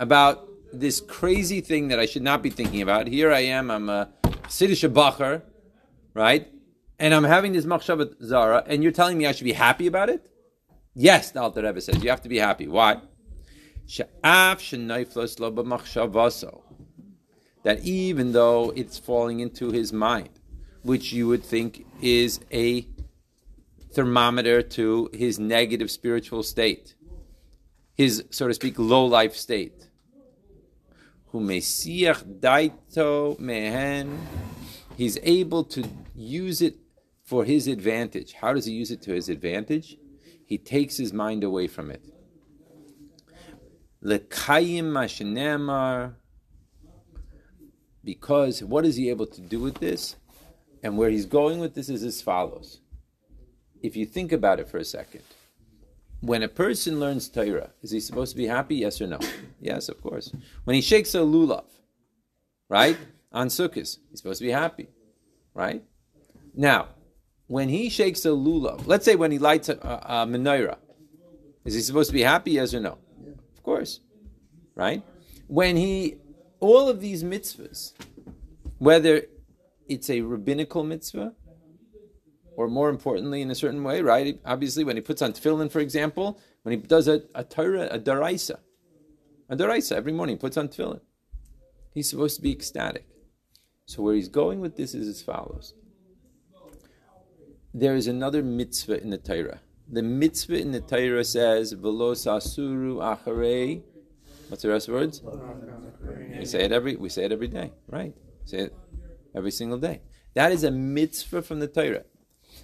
about 0.00 0.48
this 0.72 1.00
crazy 1.00 1.60
thing 1.60 1.86
that 1.88 2.00
I 2.00 2.06
should 2.06 2.22
not 2.22 2.42
be 2.42 2.50
thinking 2.50 2.82
about. 2.82 3.06
Here 3.06 3.32
I 3.32 3.40
am, 3.40 3.70
I'm 3.70 3.88
a 3.88 4.10
Siddish 4.48 4.88
Bacher, 4.92 5.42
right? 6.14 6.48
And 6.98 7.14
I'm 7.14 7.22
having 7.22 7.52
this 7.52 7.64
machshava 7.64 8.12
zara, 8.24 8.64
and 8.66 8.82
you're 8.82 8.90
telling 8.90 9.16
me 9.18 9.26
I 9.26 9.32
should 9.32 9.44
be 9.44 9.52
happy 9.52 9.86
about 9.86 10.10
it? 10.10 10.28
Yes, 10.94 11.30
the 11.30 11.40
Alter 11.40 11.62
Rebbe 11.62 11.80
says 11.80 12.02
you 12.02 12.10
have 12.10 12.22
to 12.22 12.28
be 12.28 12.38
happy. 12.38 12.66
Why? 12.66 13.00
That 17.62 17.80
even 17.84 18.32
though 18.32 18.72
it's 18.74 18.98
falling 18.98 19.38
into 19.40 19.70
his 19.70 19.92
mind, 19.92 20.37
which 20.82 21.12
you 21.12 21.26
would 21.26 21.44
think 21.44 21.86
is 22.00 22.40
a 22.52 22.86
thermometer 23.92 24.62
to 24.62 25.10
his 25.12 25.38
negative 25.38 25.90
spiritual 25.90 26.42
state, 26.42 26.94
his, 27.94 28.24
so 28.30 28.48
to 28.48 28.54
speak, 28.54 28.78
low 28.78 29.06
life 29.06 29.34
state. 29.34 29.88
He's 34.96 35.18
able 35.22 35.64
to 35.64 35.88
use 36.14 36.62
it 36.62 36.76
for 37.24 37.44
his 37.44 37.66
advantage. 37.68 38.32
How 38.34 38.52
does 38.54 38.64
he 38.64 38.72
use 38.72 38.90
it 38.90 39.02
to 39.02 39.12
his 39.12 39.28
advantage? 39.28 39.98
he 40.48 40.56
takes 40.56 40.96
his 40.96 41.12
mind 41.12 41.44
away 41.44 41.66
from 41.66 41.90
it. 41.90 42.02
Because 48.02 48.64
what 48.64 48.86
is 48.86 48.96
he 48.96 49.10
able 49.10 49.26
to 49.26 49.42
do 49.42 49.60
with 49.60 49.74
this? 49.78 50.16
And 50.82 50.96
where 50.96 51.10
he's 51.10 51.26
going 51.26 51.58
with 51.58 51.74
this 51.74 51.88
is 51.88 52.02
as 52.02 52.22
follows. 52.22 52.80
If 53.82 53.96
you 53.96 54.06
think 54.06 54.32
about 54.32 54.60
it 54.60 54.68
for 54.68 54.78
a 54.78 54.84
second, 54.84 55.22
when 56.20 56.42
a 56.42 56.48
person 56.48 56.98
learns 56.98 57.28
Torah, 57.28 57.70
is 57.82 57.90
he 57.90 58.00
supposed 58.00 58.32
to 58.32 58.36
be 58.36 58.46
happy? 58.46 58.76
Yes 58.76 59.00
or 59.00 59.06
no? 59.06 59.18
Yes, 59.60 59.88
of 59.88 60.00
course. 60.00 60.32
When 60.64 60.74
he 60.76 60.80
shakes 60.80 61.16
a 61.16 61.18
lulav, 61.18 61.64
right? 62.68 62.96
On 63.32 63.48
Sukkot, 63.48 63.74
he's 63.74 63.98
supposed 64.14 64.38
to 64.38 64.44
be 64.44 64.52
happy, 64.52 64.88
right? 65.52 65.82
Now, 66.54 66.88
when 67.48 67.68
he 67.68 67.88
shakes 67.88 68.24
a 68.24 68.28
lulav, 68.28 68.86
let's 68.86 69.04
say 69.04 69.16
when 69.16 69.32
he 69.32 69.38
lights 69.40 69.68
a, 69.68 69.72
a, 69.74 70.22
a 70.22 70.26
menorah, 70.26 70.78
is 71.64 71.74
he 71.74 71.80
supposed 71.80 72.10
to 72.10 72.14
be 72.14 72.22
happy? 72.22 72.52
Yes 72.52 72.72
or 72.72 72.80
no? 72.80 72.98
Of 73.56 73.62
course, 73.64 74.00
right? 74.76 75.02
When 75.48 75.76
he, 75.76 76.18
all 76.60 76.88
of 76.88 77.00
these 77.00 77.24
mitzvahs, 77.24 77.94
whether 78.78 79.22
it's 79.88 80.10
a 80.10 80.20
rabbinical 80.20 80.84
mitzvah, 80.84 81.34
or 82.56 82.68
more 82.68 82.90
importantly, 82.90 83.42
in 83.42 83.50
a 83.50 83.54
certain 83.54 83.82
way, 83.84 84.02
right? 84.02 84.40
Obviously, 84.44 84.84
when 84.84 84.96
he 84.96 85.02
puts 85.02 85.22
on 85.22 85.32
tefillin, 85.32 85.70
for 85.70 85.80
example, 85.80 86.40
when 86.62 86.78
he 86.78 86.86
does 86.86 87.08
a, 87.08 87.22
a 87.34 87.44
Torah, 87.44 87.88
a 87.90 87.98
daraisa, 87.98 88.58
a 89.48 89.56
daraisa 89.56 89.92
every 89.92 90.12
morning, 90.12 90.36
he 90.36 90.40
puts 90.40 90.56
on 90.56 90.68
tefillin. 90.68 91.00
He's 91.94 92.10
supposed 92.10 92.36
to 92.36 92.42
be 92.42 92.52
ecstatic. 92.52 93.06
So 93.86 94.02
where 94.02 94.14
he's 94.14 94.28
going 94.28 94.60
with 94.60 94.76
this 94.76 94.94
is 94.94 95.08
as 95.08 95.22
follows 95.22 95.74
there 97.74 97.94
is 97.94 98.06
another 98.06 98.42
mitzvah 98.42 99.00
in 99.00 99.10
the 99.10 99.18
Torah. 99.18 99.60
The 99.90 100.02
mitzvah 100.02 100.60
in 100.60 100.72
the 100.72 100.80
Torah 100.80 101.24
says, 101.24 101.72
"Velo 101.72 102.14
sasuru 102.14 102.96
acharei." 102.98 103.82
What's 104.48 104.62
the 104.62 104.70
rest 104.70 104.88
of 104.88 104.94
the 104.94 105.00
words? 105.00 105.22
We 106.38 106.44
say 106.44 106.64
it 106.64 106.72
every. 106.72 106.96
We 106.96 107.08
say 107.08 107.24
it 107.24 107.32
every 107.32 107.48
day, 107.48 107.72
right? 107.88 108.14
Say 108.44 108.58
it 108.58 108.74
every 109.38 109.50
single 109.50 109.78
day. 109.78 110.02
That 110.34 110.52
is 110.52 110.64
a 110.64 110.70
mitzvah 110.70 111.42
from 111.42 111.60
the 111.60 111.68
Torah. 111.68 112.04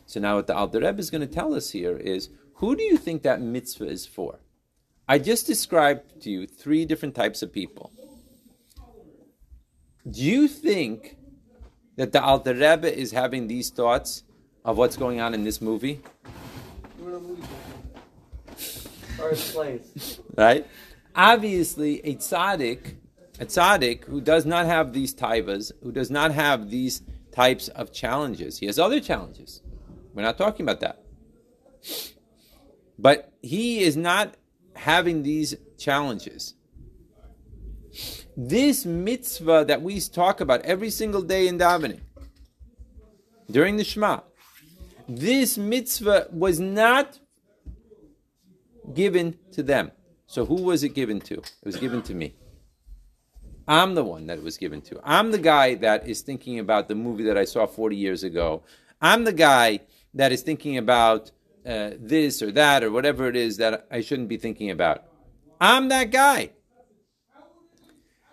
So 0.07 0.21
now, 0.21 0.37
what 0.37 0.47
the 0.47 0.55
Alter 0.55 0.81
Rebbe 0.81 0.99
is 0.99 1.11
going 1.11 1.27
to 1.27 1.35
tell 1.35 1.55
us 1.55 1.71
here 1.71 1.97
is, 1.97 2.29
who 2.55 2.77
do 2.77 2.83
you 2.83 2.99
think 2.99 3.23
that 3.23 3.41
mitzvah 3.41 3.87
is 3.87 4.07
for? 4.07 4.41
I 5.09 5.19
just 5.19 5.47
described 5.47 6.23
to 6.23 6.31
you 6.31 6.47
three 6.47 6.85
different 6.85 7.15
types 7.15 7.43
of 7.43 7.53
people. 7.53 7.93
Do 10.11 10.21
you 10.23 10.49
think 10.49 11.17
that 11.97 12.13
the 12.13 12.23
Alter 12.23 12.53
Rebbe 12.55 12.95
is 12.95 13.13
having 13.13 13.47
these 13.47 13.71
thoughts 13.71 14.25
of 14.65 14.77
what's 14.77 14.97
going 14.97 15.21
on 15.21 15.33
in 15.33 15.45
this 15.45 15.61
movie? 15.61 16.01
Or 19.19 19.31
a 19.31 19.35
place. 19.35 20.21
Right? 20.37 20.67
Obviously, 21.15 22.01
a 22.01 22.17
tzaddik, 22.17 22.97
a 23.41 23.47
tzaddik 23.47 24.05
who 24.05 24.21
does 24.21 24.47
not 24.47 24.67
have 24.67 24.93
these 24.93 25.15
taivas, 25.15 25.73
who 25.83 25.93
does 25.93 26.11
not 26.11 26.33
have 26.33 26.71
these 26.71 27.03
types 27.33 27.69
of 27.69 27.93
challenges. 27.93 28.59
He 28.59 28.67
has 28.67 28.79
other 28.79 29.01
challenges. 29.01 29.63
We're 30.15 30.23
not 30.23 30.39
talking 30.39 30.65
about 30.65 30.81
that. 30.81 31.03
But 32.99 33.33
he 33.43 33.81
is 33.81 33.97
not 33.97 34.35
having 34.77 35.23
these 35.23 35.57
challenges. 35.79 36.55
This 38.37 38.85
mitzvah 38.85 39.65
that 39.67 39.83
we 39.83 40.01
talk 40.01 40.41
about 40.41 40.63
every 40.63 40.91
single 40.91 41.23
day 41.23 41.49
in 41.49 41.59
davening, 41.59 42.01
during 43.51 43.77
the 43.77 43.85
Shema, 43.85 44.21
this 45.09 45.59
mitzvah 45.59 46.29
was 46.31 46.59
not 46.59 47.19
given 48.93 49.39
to 49.53 49.63
them. 49.63 49.93
So 50.27 50.47
who 50.47 50.63
was 50.63 50.83
it 50.83 50.91
given 50.91 51.21
to? 51.23 51.35
It 51.35 51.65
was 51.65 51.77
given 51.77 52.03
to 52.03 52.15
me. 52.15 52.35
I'm 53.67 53.95
the 53.95 54.05
one 54.05 54.27
that 54.27 54.39
it 54.39 54.45
was 54.45 54.59
given 54.59 54.83
to. 54.83 55.01
I'm 55.03 55.31
the 55.31 55.39
guy 55.39 55.75
that 55.77 56.07
is 56.07 56.21
thinking 56.21 56.59
about 56.59 56.89
the 56.89 56.95
movie 56.95 57.25
that 57.25 57.39
I 57.39 57.45
saw 57.45 57.67
40 57.67 57.97
years 57.97 58.23
ago. 58.23 58.63
I'm 59.01 59.25
the 59.25 59.33
guy 59.33 59.81
that 60.13 60.33
is 60.33 60.43
thinking 60.43 60.77
about 60.77 61.31
uh, 61.67 61.91
this 61.99 62.43
or 62.43 62.53
that 62.53 62.85
or 62.85 62.91
whatever 62.91 63.27
it 63.29 63.37
is 63.37 63.57
that 63.57 63.87
I 63.91 64.03
shouldn't 64.03 64.29
be 64.29 64.37
thinking 64.37 64.71
about. 64.71 65.05
I'm 65.61 65.89
that 65.89 66.11
guy. 66.11 66.51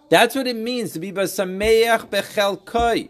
That's 0.10 0.36
what 0.36 0.48
it 0.48 0.58
means 0.58 0.92
to 0.94 1.00
be 1.00 1.14
basameach 1.14 2.10
bechelkoi. 2.10 3.10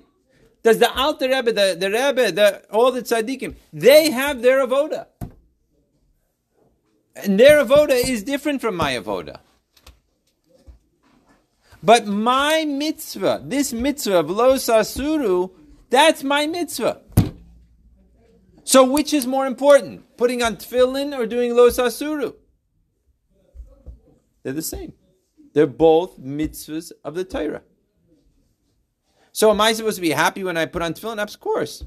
Does 0.61 0.77
the 0.77 0.93
Alter 0.93 1.27
Rebbe, 1.29 1.51
the, 1.51 1.75
the 1.79 1.89
Rebbe, 1.89 2.31
the, 2.31 2.63
all 2.69 2.91
the 2.91 3.01
tzaddikim, 3.01 3.55
they 3.73 4.11
have 4.11 4.43
their 4.43 4.65
avoda. 4.65 5.07
And 7.15 7.39
their 7.39 7.65
avoda 7.65 7.91
is 7.91 8.21
different 8.21 8.61
from 8.61 8.75
my 8.75 8.93
avoda. 8.93 9.39
But 11.83 12.05
my 12.05 12.65
mitzvah, 12.65 13.41
this 13.43 13.73
mitzvah 13.73 14.19
of 14.19 14.29
lo 14.29 14.55
sasuru, 14.55 15.51
that's 15.89 16.23
my 16.23 16.45
mitzvah. 16.45 17.01
So 18.63 18.83
which 18.83 19.13
is 19.13 19.25
more 19.25 19.47
important, 19.47 20.17
putting 20.17 20.43
on 20.43 20.57
tefillin 20.57 21.17
or 21.17 21.25
doing 21.25 21.55
lo 21.55 21.69
sasuru? 21.69 22.35
They're 24.43 24.53
the 24.53 24.61
same. 24.61 24.93
They're 25.53 25.67
both 25.67 26.19
mitzvahs 26.19 26.91
of 27.03 27.15
the 27.15 27.23
Torah. 27.23 27.63
So 29.31 29.49
am 29.49 29.61
I 29.61 29.73
supposed 29.73 29.95
to 29.95 30.01
be 30.01 30.11
happy 30.11 30.43
when 30.43 30.57
I 30.57 30.65
put 30.65 30.81
on 30.81 30.93
tefillin? 30.93 31.21
Of 31.21 31.39
course. 31.39 31.83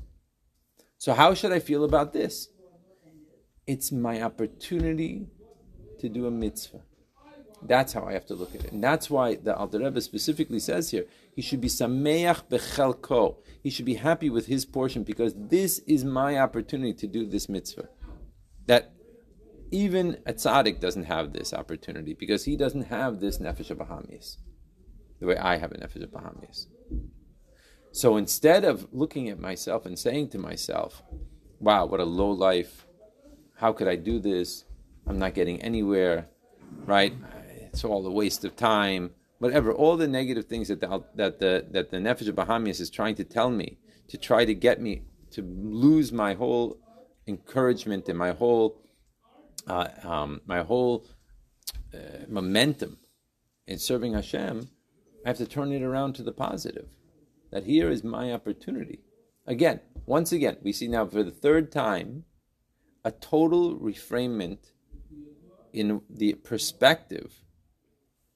So 0.98 1.14
how 1.14 1.34
should 1.34 1.52
I 1.52 1.60
feel 1.60 1.84
about 1.84 2.12
this? 2.12 2.48
It's 3.66 3.92
my 3.92 4.22
opportunity 4.22 5.26
to 6.00 6.08
do 6.08 6.26
a 6.26 6.30
mitzvah. 6.30 6.82
That's 7.66 7.94
how 7.94 8.04
I 8.04 8.12
have 8.12 8.26
to 8.26 8.34
look 8.34 8.54
at 8.54 8.64
it. 8.64 8.72
And 8.72 8.84
that's 8.84 9.08
why 9.08 9.36
the 9.36 9.56
Alter 9.56 9.78
Rebbe 9.78 10.00
specifically 10.00 10.58
says 10.58 10.90
here, 10.90 11.06
he 11.34 11.40
should 11.40 11.60
be 11.60 11.68
sameach 11.68 12.42
bechelko. 12.50 13.36
He 13.62 13.70
should 13.70 13.86
be 13.86 13.94
happy 13.94 14.28
with 14.28 14.46
his 14.46 14.66
portion 14.66 15.02
because 15.02 15.34
this 15.34 15.78
is 15.80 16.04
my 16.04 16.38
opportunity 16.38 16.92
to 16.94 17.06
do 17.06 17.26
this 17.26 17.48
mitzvah. 17.48 17.88
That 18.66 18.92
even 19.70 20.18
a 20.26 20.34
tzaddik 20.34 20.78
doesn't 20.78 21.04
have 21.04 21.32
this 21.32 21.54
opportunity 21.54 22.14
because 22.14 22.44
he 22.44 22.56
doesn't 22.56 22.84
have 22.84 23.20
this 23.20 23.38
nefesh 23.38 23.70
of 23.70 23.78
Bahamis, 23.78 24.36
the 25.18 25.26
way 25.26 25.36
I 25.36 25.56
have 25.56 25.72
a 25.72 25.76
nefesh 25.76 26.02
of 26.02 26.10
Bahamis. 26.10 26.66
So 27.92 28.16
instead 28.16 28.64
of 28.64 28.88
looking 28.92 29.28
at 29.28 29.40
myself 29.40 29.86
and 29.86 29.98
saying 29.98 30.28
to 30.30 30.38
myself, 30.38 31.02
wow, 31.60 31.86
what 31.86 32.00
a 32.00 32.04
low 32.04 32.30
life, 32.30 32.86
how 33.56 33.72
could 33.72 33.88
I 33.88 33.96
do 33.96 34.18
this? 34.18 34.64
I'm 35.06 35.18
not 35.18 35.34
getting 35.34 35.62
anywhere, 35.62 36.28
right? 36.86 37.14
It's 37.74 37.82
all 37.82 38.06
a 38.06 38.10
waste 38.10 38.44
of 38.44 38.54
time, 38.54 39.10
whatever. 39.40 39.72
All 39.72 39.96
the 39.96 40.06
negative 40.06 40.44
things 40.44 40.68
that 40.68 40.80
the, 40.80 41.02
that 41.16 41.40
the, 41.40 41.66
that 41.72 41.90
the 41.90 41.96
Nefesh 41.96 42.28
of 42.28 42.36
Bahamis 42.36 42.80
is 42.80 42.88
trying 42.88 43.16
to 43.16 43.24
tell 43.24 43.50
me, 43.50 43.78
to 44.06 44.16
try 44.16 44.44
to 44.44 44.54
get 44.54 44.80
me 44.80 45.02
to 45.32 45.42
lose 45.42 46.12
my 46.12 46.34
whole 46.34 46.78
encouragement 47.26 48.08
and 48.08 48.16
my 48.16 48.30
whole 48.30 48.80
uh, 49.66 49.88
um, 50.04 50.40
my 50.46 50.62
whole 50.62 51.04
uh, 51.92 52.26
momentum 52.28 52.98
in 53.66 53.78
serving 53.78 54.12
Hashem, 54.12 54.68
I 55.24 55.30
have 55.30 55.38
to 55.38 55.46
turn 55.46 55.72
it 55.72 55.82
around 55.82 56.12
to 56.14 56.22
the 56.22 56.32
positive. 56.32 56.86
That 57.50 57.64
here 57.64 57.90
is 57.90 58.04
my 58.04 58.32
opportunity. 58.32 59.00
Again, 59.48 59.80
once 60.06 60.30
again, 60.30 60.58
we 60.62 60.72
see 60.72 60.86
now 60.86 61.06
for 61.06 61.24
the 61.24 61.32
third 61.32 61.72
time 61.72 62.24
a 63.04 63.10
total 63.10 63.76
reframement 63.76 64.58
in 65.72 66.02
the 66.08 66.34
perspective 66.34 67.40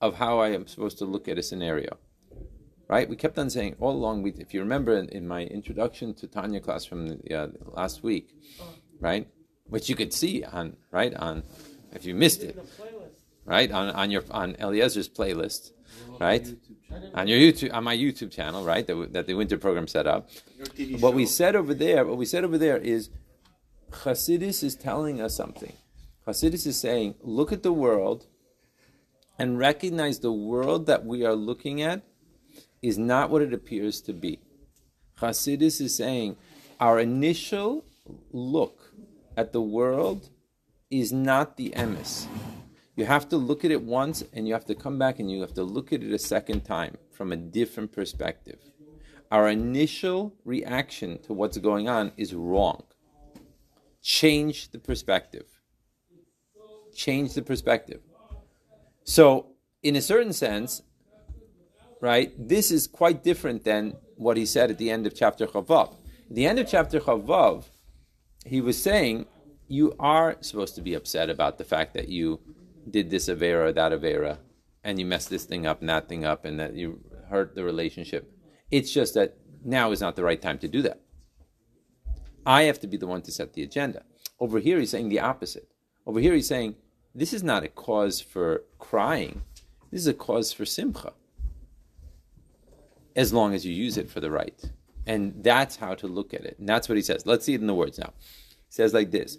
of 0.00 0.14
how 0.14 0.38
I 0.38 0.50
am 0.50 0.66
supposed 0.66 0.98
to 0.98 1.04
look 1.04 1.28
at 1.28 1.38
a 1.38 1.42
scenario. 1.42 1.98
Right? 2.88 3.08
We 3.08 3.16
kept 3.16 3.38
on 3.38 3.50
saying 3.50 3.76
all 3.80 3.92
along, 3.92 4.22
we, 4.22 4.30
if 4.32 4.54
you 4.54 4.60
remember 4.60 4.96
in, 4.96 5.08
in, 5.10 5.28
my 5.28 5.42
introduction 5.44 6.14
to 6.14 6.26
Tanya 6.26 6.60
class 6.60 6.86
from 6.86 7.08
the, 7.08 7.34
uh, 7.34 7.48
last 7.74 8.02
week, 8.02 8.30
right? 8.98 9.28
which 9.68 9.88
you 9.88 9.94
could 9.94 10.12
see 10.12 10.44
on 10.44 10.76
right 10.90 11.14
on 11.14 11.42
if 11.92 12.04
you 12.04 12.14
missed 12.14 12.42
it, 12.42 12.58
right 13.44 13.70
on, 13.70 13.90
on 13.90 14.10
your 14.10 14.22
on 14.30 14.54
Eliezer's 14.54 15.08
playlist, 15.08 15.72
right 16.18 16.46
on 17.14 17.28
your 17.28 17.38
YouTube 17.38 17.72
on 17.72 17.84
my 17.84 17.96
YouTube 17.96 18.30
channel, 18.30 18.64
right 18.64 18.86
that, 18.86 19.12
that 19.12 19.26
the 19.26 19.34
winter 19.34 19.58
program 19.58 19.86
set 19.86 20.06
up. 20.06 20.28
What 21.00 21.14
we 21.14 21.26
said 21.26 21.56
over 21.56 21.74
there, 21.74 22.04
what 22.04 22.16
we 22.16 22.26
said 22.26 22.44
over 22.44 22.58
there 22.58 22.76
is 22.76 23.10
Hasidus 23.90 24.62
is 24.62 24.74
telling 24.74 25.20
us 25.20 25.34
something. 25.34 25.72
Hasidus 26.26 26.66
is 26.66 26.78
saying, 26.78 27.14
look 27.22 27.52
at 27.52 27.62
the 27.62 27.72
world 27.72 28.26
and 29.38 29.58
recognize 29.58 30.18
the 30.18 30.32
world 30.32 30.86
that 30.86 31.04
we 31.04 31.24
are 31.24 31.34
looking 31.34 31.80
at 31.80 32.02
is 32.82 32.98
not 32.98 33.30
what 33.30 33.42
it 33.42 33.52
appears 33.52 34.00
to 34.02 34.12
be. 34.12 34.40
Hasidus 35.20 35.80
is 35.80 35.94
saying 35.94 36.36
our 36.80 36.98
initial 36.98 37.84
look 38.32 38.92
at 39.36 39.52
the 39.52 39.60
world 39.60 40.30
is 40.90 41.12
not 41.12 41.56
the 41.56 41.70
emes. 41.70 42.26
You 42.96 43.04
have 43.04 43.28
to 43.28 43.36
look 43.36 43.64
at 43.64 43.70
it 43.70 43.82
once 43.82 44.24
and 44.32 44.48
you 44.48 44.54
have 44.54 44.64
to 44.66 44.74
come 44.74 44.98
back 44.98 45.18
and 45.18 45.30
you 45.30 45.40
have 45.40 45.54
to 45.54 45.62
look 45.62 45.92
at 45.92 46.02
it 46.02 46.12
a 46.12 46.18
second 46.18 46.64
time 46.64 46.96
from 47.12 47.30
a 47.30 47.36
different 47.36 47.92
perspective. 47.92 48.58
Our 49.30 49.48
initial 49.48 50.34
reaction 50.44 51.20
to 51.22 51.32
what's 51.32 51.58
going 51.58 51.88
on 51.88 52.12
is 52.16 52.34
wrong. 52.34 52.84
Change 54.02 54.70
the 54.70 54.78
perspective. 54.78 55.46
Change 56.94 57.34
the 57.34 57.42
perspective. 57.42 58.00
So, 59.08 59.46
in 59.82 59.96
a 59.96 60.02
certain 60.02 60.34
sense, 60.34 60.82
right, 62.02 62.30
this 62.36 62.70
is 62.70 62.86
quite 62.86 63.24
different 63.24 63.64
than 63.64 63.96
what 64.16 64.36
he 64.36 64.44
said 64.44 64.70
at 64.70 64.76
the 64.76 64.90
end 64.90 65.06
of 65.06 65.14
chapter 65.14 65.46
Chavav. 65.46 65.94
At 66.28 66.34
the 66.34 66.44
end 66.44 66.58
of 66.58 66.68
chapter 66.68 67.00
Chavav, 67.00 67.64
he 68.44 68.60
was 68.60 68.80
saying 68.80 69.24
you 69.66 69.94
are 69.98 70.36
supposed 70.42 70.74
to 70.74 70.82
be 70.82 70.92
upset 70.92 71.30
about 71.30 71.56
the 71.56 71.64
fact 71.64 71.94
that 71.94 72.08
you 72.08 72.40
did 72.90 73.08
this 73.08 73.30
avera 73.30 73.68
or 73.68 73.72
that 73.72 73.92
avera, 73.92 74.40
and 74.84 74.98
you 74.98 75.06
messed 75.06 75.30
this 75.30 75.46
thing 75.46 75.64
up 75.64 75.80
and 75.80 75.88
that 75.88 76.06
thing 76.06 76.26
up, 76.26 76.44
and 76.44 76.60
that 76.60 76.74
you 76.74 77.00
hurt 77.30 77.54
the 77.54 77.64
relationship. 77.64 78.30
It's 78.70 78.92
just 78.92 79.14
that 79.14 79.38
now 79.64 79.90
is 79.90 80.02
not 80.02 80.16
the 80.16 80.22
right 80.22 80.40
time 80.40 80.58
to 80.58 80.68
do 80.68 80.82
that. 80.82 81.00
I 82.44 82.64
have 82.64 82.78
to 82.80 82.86
be 82.86 82.98
the 82.98 83.06
one 83.06 83.22
to 83.22 83.32
set 83.32 83.54
the 83.54 83.62
agenda. 83.62 84.02
Over 84.38 84.58
here, 84.58 84.78
he's 84.78 84.90
saying 84.90 85.08
the 85.08 85.20
opposite. 85.20 85.70
Over 86.04 86.20
here, 86.20 86.34
he's 86.34 86.48
saying 86.48 86.76
this 87.18 87.32
is 87.32 87.42
not 87.42 87.64
a 87.64 87.68
cause 87.68 88.20
for 88.20 88.62
crying. 88.78 89.42
This 89.90 90.02
is 90.02 90.06
a 90.06 90.14
cause 90.14 90.52
for 90.52 90.64
simcha. 90.64 91.12
As 93.16 93.32
long 93.32 93.54
as 93.54 93.66
you 93.66 93.72
use 93.72 93.96
it 93.96 94.08
for 94.08 94.20
the 94.20 94.30
right. 94.30 94.60
And 95.06 95.42
that's 95.42 95.76
how 95.76 95.94
to 95.94 96.06
look 96.06 96.32
at 96.32 96.44
it. 96.44 96.58
And 96.58 96.68
that's 96.68 96.88
what 96.88 96.96
he 96.96 97.02
says. 97.02 97.26
Let's 97.26 97.44
see 97.44 97.54
it 97.54 97.60
in 97.60 97.66
the 97.66 97.74
words 97.74 97.98
now. 97.98 98.12
He 98.18 98.72
says 98.72 98.94
like 98.94 99.10
this. 99.10 99.38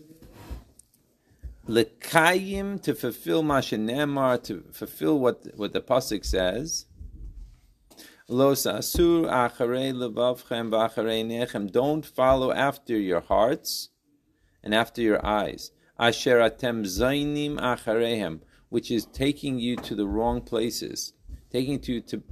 Lekayim 1.68 2.82
to 2.82 2.96
fulfill 2.96 3.44
Mashanemar, 3.44 4.44
to 4.44 4.64
fulfill 4.72 5.20
what, 5.20 5.46
what 5.56 5.72
the 5.72 5.82
Pasuk 5.82 6.26
says. 6.26 6.86
Los 8.28 8.64
asur 8.64 9.26
acharei 9.26 9.94
levavchem 9.94 10.70
v'acharei 10.72 11.24
nechem. 11.24 11.72
Don't 11.72 12.06
follow 12.06 12.52
after 12.52 12.98
your 12.98 13.22
hearts 13.22 13.90
and 14.64 14.74
after 14.74 15.02
your 15.02 15.24
eyes. 15.26 15.72
Asher 16.00 16.38
atem 16.38 16.86
zainim 16.86 17.60
achareihem, 17.60 18.40
which 18.70 18.90
is 18.90 19.06
taking 19.06 19.60
you 19.60 19.76
to 19.76 19.96
the 19.96 20.08
wrong 20.08 20.40
places, 20.42 21.14
taking 21.52 21.84
you 21.84 22.00
to 22.02 22.24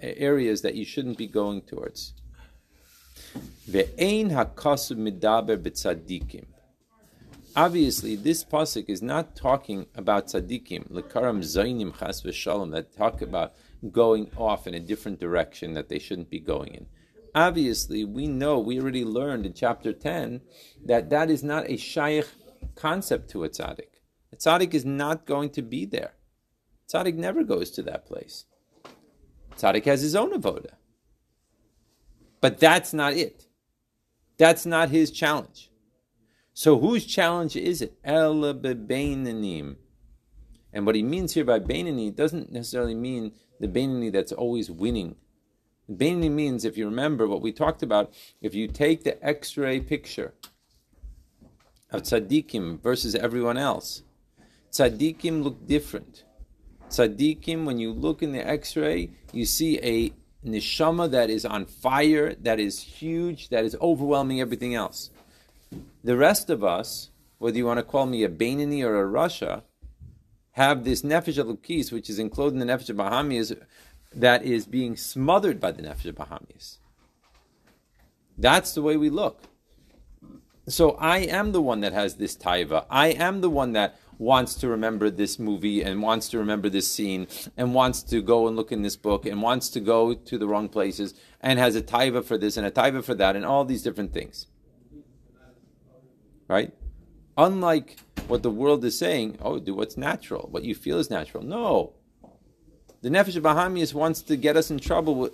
areas 0.00 0.62
that 0.62 0.74
you 0.74 0.84
shouldn't 0.84 1.16
be 1.16 1.26
going 1.26 1.62
towards. 1.62 2.14
Ve'ein 3.70 4.30
hakasu 4.32 4.96
midaber 4.96 5.56
b'tzadikim. 5.56 6.46
Obviously, 7.54 8.16
this 8.16 8.44
pasuk 8.44 8.84
is 8.88 9.00
not 9.00 9.34
talking 9.34 9.86
about 9.94 10.26
tzaddikim, 10.26 10.90
lekaram 10.90 11.40
zainim 11.40 11.96
chas 11.98 12.22
v'shalom, 12.22 12.72
that 12.72 12.94
talk 12.94 13.22
about 13.22 13.54
going 13.92 14.30
off 14.36 14.66
in 14.66 14.74
a 14.74 14.80
different 14.80 15.20
direction 15.20 15.74
that 15.74 15.88
they 15.88 15.98
shouldn't 15.98 16.28
be 16.28 16.40
going 16.40 16.74
in. 16.74 16.86
Obviously, 17.34 18.04
we 18.04 18.26
know, 18.26 18.58
we 18.58 18.80
already 18.80 19.04
learned 19.04 19.46
in 19.46 19.52
chapter 19.52 19.92
10 19.92 20.40
that 20.84 21.08
that 21.10 21.30
is 21.30 21.42
not 21.42 21.70
a 21.70 21.76
shaykh 21.76 22.26
concept 22.74 23.30
to 23.30 23.44
a 23.44 23.48
tzaddik. 23.48 24.00
A 24.32 24.36
tzaddik 24.36 24.74
is 24.74 24.84
not 24.84 25.26
going 25.26 25.50
to 25.50 25.62
be 25.62 25.84
there. 25.84 26.14
Tzaddik 26.92 27.14
never 27.14 27.42
goes 27.44 27.70
to 27.72 27.82
that 27.82 28.06
place. 28.06 28.44
Tzaddik 29.56 29.84
has 29.84 30.02
his 30.02 30.14
own 30.14 30.32
avoda. 30.32 30.74
But 32.40 32.58
that's 32.58 32.92
not 32.92 33.14
it. 33.14 33.46
That's 34.38 34.66
not 34.66 34.90
his 34.90 35.10
challenge. 35.10 35.70
So 36.52 36.78
whose 36.78 37.06
challenge 37.06 37.56
is 37.56 37.82
it? 37.82 37.98
Ela 38.04 38.54
bebeinanim. 38.54 39.76
And 40.72 40.84
what 40.84 40.94
he 40.94 41.02
means 41.02 41.34
here 41.34 41.44
by 41.44 41.58
Beinoni 41.58 42.14
doesn't 42.14 42.52
necessarily 42.52 42.94
mean 42.94 43.32
the 43.60 43.68
Beinoni 43.68 44.12
that's 44.12 44.32
always 44.32 44.70
winning. 44.70 45.16
Beinoni 45.90 46.30
means, 46.30 46.64
if 46.64 46.76
you 46.76 46.84
remember 46.84 47.26
what 47.26 47.40
we 47.40 47.52
talked 47.52 47.82
about, 47.82 48.12
if 48.42 48.54
you 48.54 48.68
take 48.68 49.04
the 49.04 49.24
X-ray 49.24 49.80
picture 49.80 50.34
of 51.90 52.02
tzaddikim 52.02 52.80
versus 52.82 53.14
everyone 53.14 53.56
else, 53.56 54.02
tzaddikim 54.72 55.42
look 55.42 55.66
different. 55.66 56.24
Tzaddikim, 56.88 57.64
when 57.64 57.78
you 57.78 57.92
look 57.92 58.22
in 58.22 58.32
the 58.32 58.46
X-ray, 58.46 59.10
you 59.32 59.44
see 59.44 59.78
a 59.82 60.12
neshama 60.46 61.10
that 61.10 61.30
is 61.30 61.44
on 61.44 61.66
fire, 61.66 62.34
that 62.34 62.60
is 62.60 62.80
huge, 62.80 63.48
that 63.48 63.64
is 63.64 63.76
overwhelming 63.80 64.40
everything 64.40 64.74
else. 64.74 65.10
The 66.04 66.16
rest 66.16 66.48
of 66.48 66.62
us, 66.62 67.10
whether 67.38 67.56
you 67.56 67.66
want 67.66 67.78
to 67.78 67.82
call 67.82 68.06
me 68.06 68.22
a 68.22 68.28
Beinoni 68.28 68.84
or 68.84 69.02
a 69.02 69.10
Rasha, 69.10 69.62
have 70.52 70.84
this 70.84 71.02
nefesh 71.02 71.42
alukis, 71.42 71.92
which 71.92 72.08
is 72.08 72.18
enclosed 72.18 72.54
in 72.54 72.60
the 72.60 72.66
nefesh 72.66 72.88
of 72.88 72.96
Bahamis, 72.96 73.58
that 74.14 74.44
is 74.44 74.64
being 74.66 74.96
smothered 74.96 75.60
by 75.60 75.72
the 75.72 75.82
nefesh 75.82 76.06
of 76.06 76.14
Bahamis. 76.14 76.78
That's 78.38 78.72
the 78.74 78.82
way 78.82 78.96
we 78.96 79.10
look. 79.10 79.42
So 80.68 80.92
I 80.92 81.18
am 81.18 81.52
the 81.52 81.62
one 81.62 81.80
that 81.80 81.92
has 81.92 82.16
this 82.16 82.36
taiva. 82.36 82.86
I 82.90 83.08
am 83.08 83.40
the 83.40 83.50
one 83.50 83.72
that 83.72 83.98
wants 84.18 84.54
to 84.56 84.68
remember 84.68 85.10
this 85.10 85.38
movie 85.38 85.82
and 85.82 86.02
wants 86.02 86.28
to 86.30 86.38
remember 86.38 86.68
this 86.68 86.90
scene 86.90 87.28
and 87.56 87.74
wants 87.74 88.02
to 88.02 88.20
go 88.20 88.48
and 88.48 88.56
look 88.56 88.72
in 88.72 88.82
this 88.82 88.96
book 88.96 89.26
and 89.26 89.42
wants 89.42 89.68
to 89.68 89.80
go 89.80 90.14
to 90.14 90.38
the 90.38 90.48
wrong 90.48 90.68
places 90.68 91.14
and 91.40 91.58
has 91.58 91.76
a 91.76 91.82
taiva 91.82 92.24
for 92.24 92.36
this 92.36 92.56
and 92.56 92.66
a 92.66 92.70
taiva 92.70 93.04
for 93.04 93.14
that 93.14 93.36
and 93.36 93.44
all 93.44 93.64
these 93.64 93.82
different 93.82 94.12
things. 94.12 94.46
Right? 96.48 96.72
Unlike 97.38 97.98
what 98.26 98.42
the 98.42 98.50
world 98.50 98.84
is 98.84 98.98
saying, 98.98 99.38
oh, 99.42 99.58
do 99.60 99.74
what's 99.74 99.96
natural, 99.96 100.48
what 100.50 100.64
you 100.64 100.74
feel 100.74 100.98
is 100.98 101.10
natural. 101.10 101.44
No. 101.44 101.92
The 103.02 103.10
Nefesh 103.10 103.36
of 103.36 103.44
Bahamias 103.44 103.94
wants 103.94 104.22
to 104.22 104.36
get 104.36 104.56
us 104.56 104.70
in 104.70 104.78
trouble 104.78 105.14
with, 105.14 105.32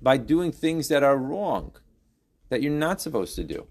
by 0.00 0.18
doing 0.18 0.52
things 0.52 0.88
that 0.88 1.02
are 1.02 1.16
wrong, 1.16 1.72
that 2.48 2.62
you're 2.62 2.70
not 2.70 3.00
supposed 3.00 3.34
to 3.36 3.44
do. 3.44 3.66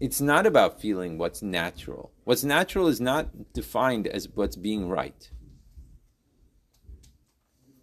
It's 0.00 0.20
not 0.20 0.46
about 0.46 0.80
feeling 0.80 1.18
what's 1.18 1.42
natural. 1.42 2.12
What's 2.24 2.44
natural 2.44 2.88
is 2.88 3.00
not 3.00 3.52
defined 3.52 4.06
as 4.06 4.28
what's 4.34 4.56
being 4.56 4.88
right. 4.88 5.30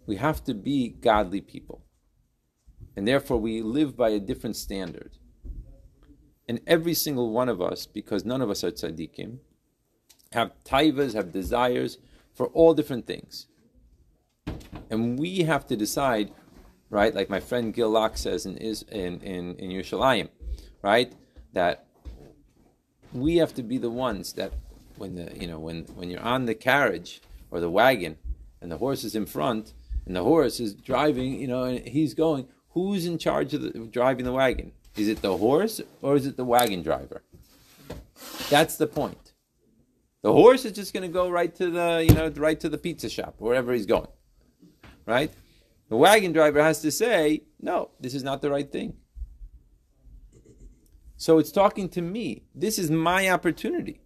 we 0.06 0.16
have 0.16 0.42
to 0.44 0.54
be 0.54 0.88
godly 0.88 1.40
people. 1.40 1.82
And 2.96 3.06
therefore, 3.08 3.38
we 3.38 3.62
live 3.62 3.96
by 3.96 4.10
a 4.10 4.20
different 4.20 4.56
standard. 4.56 5.12
And 6.48 6.60
every 6.66 6.94
single 6.94 7.30
one 7.30 7.48
of 7.48 7.62
us, 7.62 7.86
because 7.86 8.24
none 8.24 8.42
of 8.42 8.50
us 8.50 8.64
are 8.64 8.70
tzaddikim, 8.70 9.38
have 10.32 10.52
taivas, 10.64 11.14
have 11.14 11.32
desires 11.32 11.98
for 12.34 12.48
all 12.48 12.74
different 12.74 13.06
things. 13.06 13.46
And 14.90 15.18
we 15.18 15.40
have 15.44 15.66
to 15.68 15.76
decide, 15.76 16.32
right, 16.90 17.14
like 17.14 17.30
my 17.30 17.40
friend 17.40 17.72
Gil 17.72 17.90
Locke 17.90 18.18
says 18.18 18.44
in, 18.44 18.56
in, 18.58 19.20
in, 19.20 19.56
in 19.56 19.70
Yerushalayim, 19.70 20.28
right, 20.82 21.12
that 21.52 21.86
we 23.12 23.36
have 23.36 23.54
to 23.54 23.62
be 23.62 23.78
the 23.78 23.90
ones 23.90 24.32
that 24.34 24.52
when 24.96 25.14
the 25.14 25.32
you 25.38 25.46
know 25.46 25.58
when 25.58 25.82
when 25.94 26.10
you're 26.10 26.20
on 26.20 26.46
the 26.46 26.54
carriage 26.54 27.20
or 27.50 27.60
the 27.60 27.70
wagon 27.70 28.16
and 28.60 28.70
the 28.70 28.78
horse 28.78 29.04
is 29.04 29.14
in 29.14 29.26
front 29.26 29.72
and 30.06 30.16
the 30.16 30.24
horse 30.24 30.60
is 30.60 30.74
driving, 30.74 31.40
you 31.40 31.46
know, 31.46 31.64
and 31.64 31.86
he's 31.86 32.14
going, 32.14 32.48
who's 32.70 33.06
in 33.06 33.18
charge 33.18 33.54
of, 33.54 33.62
the, 33.62 33.70
driving 33.90 34.24
the 34.24 34.32
wagon? 34.32 34.72
Is 34.96 35.08
it 35.08 35.22
the 35.22 35.36
horse 35.36 35.80
or 36.00 36.16
is 36.16 36.26
it 36.26 36.36
the 36.36 36.44
wagon 36.44 36.82
driver? 36.82 37.22
That's 38.50 38.76
the 38.76 38.86
point. 38.86 39.32
The 40.22 40.32
horse 40.32 40.64
is 40.64 40.72
just 40.72 40.92
going 40.92 41.02
to 41.02 41.12
go 41.12 41.28
right 41.30 41.54
to 41.56 41.70
the, 41.70 42.04
you 42.08 42.14
know, 42.14 42.28
right 42.36 42.58
to 42.60 42.68
the 42.68 42.78
pizza 42.78 43.08
shop, 43.08 43.36
wherever 43.38 43.72
he's 43.72 43.86
going. 43.86 44.08
Right? 45.06 45.32
The 45.88 45.96
wagon 45.96 46.32
driver 46.32 46.62
has 46.62 46.80
to 46.82 46.92
say, 46.92 47.42
no, 47.60 47.90
this 48.00 48.14
is 48.14 48.22
not 48.22 48.40
the 48.40 48.50
right 48.50 48.70
thing. 48.70 48.94
So 51.22 51.38
it's 51.38 51.52
talking 51.52 51.88
to 51.90 52.02
me. 52.02 52.42
This 52.52 52.80
is 52.80 52.90
my 52.90 53.30
opportunity. 53.30 54.00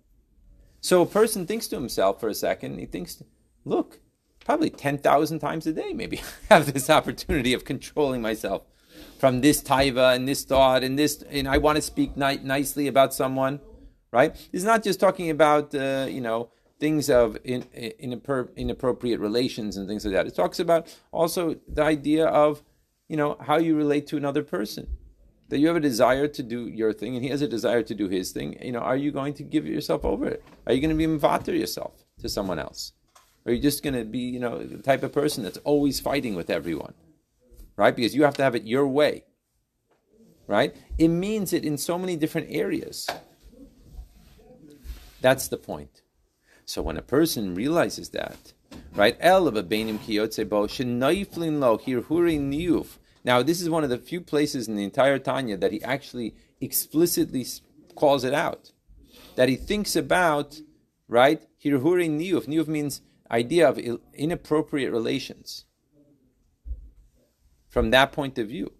So 0.82 1.00
a 1.00 1.06
person 1.06 1.46
thinks 1.46 1.66
to 1.68 1.76
himself 1.76 2.20
for 2.20 2.28
a 2.28 2.34
second, 2.34 2.78
he 2.78 2.84
thinks, 2.84 3.22
look, 3.64 4.00
probably 4.44 4.68
10,000 4.68 5.38
times 5.38 5.66
a 5.66 5.72
day, 5.72 5.94
maybe 5.94 6.18
I 6.50 6.54
have 6.54 6.74
this 6.74 6.90
opportunity 6.90 7.54
of 7.54 7.64
controlling 7.64 8.20
myself 8.20 8.64
from 9.18 9.40
this 9.40 9.62
taiva 9.62 10.14
and 10.14 10.28
this 10.28 10.44
thought 10.44 10.84
and 10.84 10.98
this, 10.98 11.22
and 11.30 11.48
I 11.48 11.56
want 11.56 11.76
to 11.76 11.82
speak 11.82 12.18
ni- 12.18 12.42
nicely 12.42 12.86
about 12.86 13.14
someone, 13.14 13.60
right? 14.12 14.36
It's 14.52 14.64
not 14.64 14.84
just 14.84 15.00
talking 15.00 15.30
about, 15.30 15.74
uh, 15.74 16.08
you 16.10 16.20
know, 16.20 16.50
things 16.78 17.08
of 17.08 17.38
in, 17.44 17.62
in, 17.72 18.20
inappropriate 18.56 19.20
relations 19.20 19.78
and 19.78 19.88
things 19.88 20.04
like 20.04 20.12
that. 20.12 20.26
It 20.26 20.34
talks 20.34 20.60
about 20.60 20.94
also 21.12 21.56
the 21.66 21.82
idea 21.82 22.26
of, 22.26 22.62
you 23.08 23.16
know, 23.16 23.38
how 23.40 23.56
you 23.56 23.74
relate 23.74 24.06
to 24.08 24.18
another 24.18 24.42
person. 24.42 24.98
That 25.48 25.58
you 25.58 25.68
have 25.68 25.76
a 25.76 25.80
desire 25.80 26.26
to 26.26 26.42
do 26.42 26.66
your 26.66 26.92
thing 26.92 27.14
and 27.14 27.24
he 27.24 27.30
has 27.30 27.40
a 27.40 27.48
desire 27.48 27.82
to 27.82 27.94
do 27.94 28.08
his 28.08 28.32
thing. 28.32 28.58
You 28.60 28.72
know, 28.72 28.80
are 28.80 28.96
you 28.96 29.12
going 29.12 29.34
to 29.34 29.42
give 29.42 29.66
yourself 29.66 30.04
over? 30.04 30.38
Are 30.66 30.72
you 30.72 30.80
going 30.80 30.96
to 30.96 30.96
be 30.96 31.06
mvater 31.06 31.56
yourself 31.58 32.04
to 32.20 32.28
someone 32.28 32.58
else? 32.58 32.92
Are 33.44 33.52
you 33.52 33.60
just 33.60 33.84
going 33.84 33.94
to 33.94 34.04
be, 34.04 34.18
you 34.18 34.40
know, 34.40 34.58
the 34.64 34.82
type 34.82 35.04
of 35.04 35.12
person 35.12 35.44
that's 35.44 35.58
always 35.58 36.00
fighting 36.00 36.34
with 36.34 36.50
everyone? 36.50 36.94
Right? 37.76 37.94
Because 37.94 38.14
you 38.14 38.24
have 38.24 38.36
to 38.38 38.42
have 38.42 38.56
it 38.56 38.64
your 38.64 38.88
way. 38.88 39.24
Right? 40.48 40.74
It 40.98 41.08
means 41.08 41.52
it 41.52 41.64
in 41.64 41.78
so 41.78 41.96
many 41.96 42.16
different 42.16 42.48
areas. 42.50 43.08
That's 45.20 45.48
the 45.48 45.56
point. 45.56 46.02
So 46.64 46.82
when 46.82 46.96
a 46.96 47.02
person 47.02 47.54
realizes 47.54 48.08
that, 48.10 48.52
right? 48.94 49.16
El 49.20 49.46
of 49.46 49.56
a 49.56 49.62
beinim 49.62 49.98
kiyotzebo 49.98 50.66
shenaiflin 50.68 51.60
lo 51.60 51.78
hirhuri 51.78 52.40
niyuf. 52.40 52.98
Now, 53.26 53.42
this 53.42 53.60
is 53.60 53.68
one 53.68 53.82
of 53.82 53.90
the 53.90 53.98
few 53.98 54.20
places 54.20 54.68
in 54.68 54.76
the 54.76 54.84
entire 54.84 55.18
Tanya 55.18 55.56
that 55.56 55.72
he 55.72 55.82
actually 55.82 56.36
explicitly 56.60 57.44
calls 57.96 58.22
it 58.22 58.32
out. 58.32 58.70
That 59.34 59.48
he 59.48 59.56
thinks 59.56 59.96
about, 59.96 60.60
right? 61.08 61.42
Hirhuri 61.62 62.08
niyuf. 62.08 62.46
Niyuf 62.46 62.68
means 62.68 63.02
idea 63.28 63.68
of 63.68 63.80
inappropriate 64.14 64.92
relations. 64.92 65.64
From 67.68 67.90
that 67.90 68.12
point 68.12 68.38
of 68.38 68.46
view. 68.46 68.72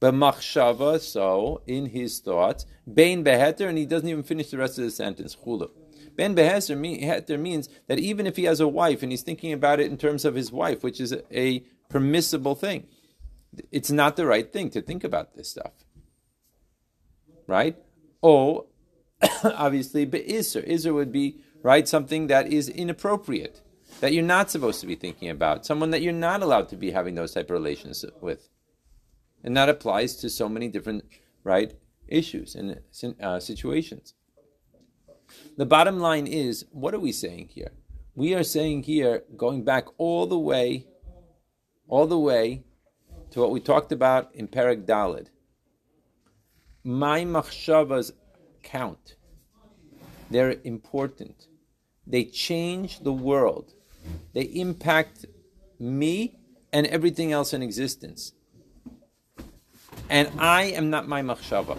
But 0.00 0.12
machshava, 0.12 1.00
so 1.00 1.62
in 1.66 1.86
his 1.86 2.20
thoughts, 2.20 2.66
bein 2.92 3.24
beheter, 3.24 3.68
and 3.68 3.78
he 3.78 3.86
doesn't 3.86 4.08
even 4.08 4.22
finish 4.22 4.50
the 4.50 4.58
rest 4.58 4.78
of 4.78 4.84
the 4.84 4.90
sentence. 4.90 5.34
Chulu. 5.34 5.70
Ben 6.14 6.34
Behezer 6.34 6.76
means 6.76 7.68
that 7.86 7.98
even 7.98 8.26
if 8.26 8.36
he 8.36 8.44
has 8.44 8.60
a 8.60 8.68
wife 8.68 9.02
and 9.02 9.12
he's 9.12 9.22
thinking 9.22 9.52
about 9.52 9.80
it 9.80 9.90
in 9.90 9.96
terms 9.96 10.24
of 10.24 10.34
his 10.34 10.52
wife, 10.52 10.82
which 10.82 11.00
is 11.00 11.14
a 11.32 11.60
permissible 11.88 12.54
thing, 12.54 12.86
it's 13.70 13.90
not 13.90 14.16
the 14.16 14.26
right 14.26 14.52
thing 14.52 14.70
to 14.70 14.82
think 14.82 15.04
about 15.04 15.34
this 15.34 15.48
stuff. 15.48 15.72
Right? 17.46 17.76
Oh, 18.22 18.66
obviously, 19.44 20.04
but 20.04 20.26
Isser. 20.26 20.68
Isser 20.68 20.94
would 20.94 21.12
be, 21.12 21.40
right, 21.62 21.88
something 21.88 22.26
that 22.26 22.52
is 22.52 22.68
inappropriate, 22.68 23.62
that 24.00 24.12
you're 24.12 24.22
not 24.22 24.50
supposed 24.50 24.80
to 24.80 24.86
be 24.86 24.94
thinking 24.94 25.30
about, 25.30 25.66
someone 25.66 25.90
that 25.90 26.02
you're 26.02 26.12
not 26.12 26.42
allowed 26.42 26.68
to 26.68 26.76
be 26.76 26.90
having 26.90 27.14
those 27.14 27.32
type 27.32 27.46
of 27.46 27.54
relations 27.54 28.04
with. 28.20 28.48
And 29.42 29.56
that 29.56 29.68
applies 29.68 30.16
to 30.16 30.28
so 30.28 30.48
many 30.48 30.68
different, 30.68 31.04
right, 31.44 31.74
issues 32.06 32.54
and 32.54 32.80
uh, 33.20 33.38
situations. 33.40 34.14
The 35.56 35.66
bottom 35.66 36.00
line 36.00 36.26
is, 36.26 36.64
what 36.70 36.94
are 36.94 36.98
we 36.98 37.12
saying 37.12 37.50
here? 37.52 37.72
We 38.14 38.34
are 38.34 38.42
saying 38.42 38.84
here, 38.84 39.24
going 39.36 39.64
back 39.64 39.86
all 39.98 40.26
the 40.26 40.38
way, 40.38 40.86
all 41.86 42.06
the 42.06 42.18
way 42.18 42.64
to 43.38 43.42
what 43.42 43.52
we 43.52 43.60
talked 43.60 43.92
about 43.92 44.34
in 44.34 44.48
Perek 44.48 44.84
Dalid. 44.84 45.28
My 46.82 47.20
machshavas 47.20 48.10
count. 48.64 49.14
They're 50.28 50.56
important. 50.64 51.46
They 52.04 52.24
change 52.24 52.98
the 52.98 53.12
world. 53.12 53.74
They 54.32 54.42
impact 54.42 55.26
me 55.78 56.36
and 56.72 56.84
everything 56.88 57.30
else 57.30 57.54
in 57.54 57.62
existence. 57.62 58.32
And 60.10 60.28
I 60.40 60.64
am 60.64 60.90
not 60.90 61.06
my 61.06 61.22
machshava. 61.22 61.78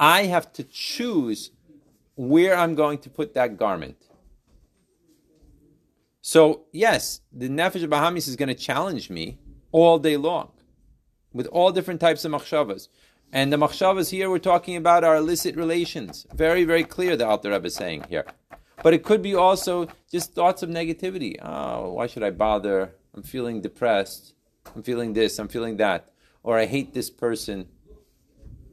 I 0.00 0.24
have 0.24 0.50
to 0.54 0.64
choose 0.64 1.50
where 2.14 2.56
I'm 2.56 2.74
going 2.74 3.00
to 3.00 3.10
put 3.10 3.34
that 3.34 3.58
garment. 3.58 3.98
So, 6.22 6.62
yes, 6.72 7.20
the 7.30 7.50
Nefesh 7.50 7.86
Bahamis 7.86 8.28
is 8.28 8.36
going 8.36 8.48
to 8.48 8.54
challenge 8.54 9.10
me 9.10 9.38
all 9.72 9.98
day 9.98 10.16
long 10.16 10.52
with 11.32 11.46
all 11.48 11.72
different 11.72 12.00
types 12.00 12.24
of 12.24 12.32
machshavas. 12.32 12.88
And 13.32 13.52
the 13.52 13.56
machshavas 13.56 14.10
here 14.10 14.28
we're 14.28 14.38
talking 14.38 14.76
about 14.76 15.04
are 15.04 15.16
illicit 15.16 15.56
relations. 15.56 16.26
Very, 16.34 16.64
very 16.64 16.84
clear, 16.84 17.16
the 17.16 17.26
Alter 17.26 17.50
Rebbe 17.50 17.66
is 17.66 17.74
saying 17.74 18.04
here. 18.08 18.26
But 18.82 18.94
it 18.94 19.04
could 19.04 19.22
be 19.22 19.34
also 19.34 19.88
just 20.10 20.34
thoughts 20.34 20.62
of 20.62 20.68
negativity. 20.68 21.36
Oh, 21.40 21.94
why 21.94 22.06
should 22.06 22.22
I 22.22 22.30
bother? 22.30 22.94
I'm 23.14 23.22
feeling 23.22 23.60
depressed. 23.60 24.34
I'm 24.74 24.82
feeling 24.82 25.14
this. 25.14 25.38
I'm 25.38 25.48
feeling 25.48 25.78
that. 25.78 26.10
Or 26.42 26.58
I 26.58 26.66
hate 26.66 26.92
this 26.92 27.08
person. 27.08 27.68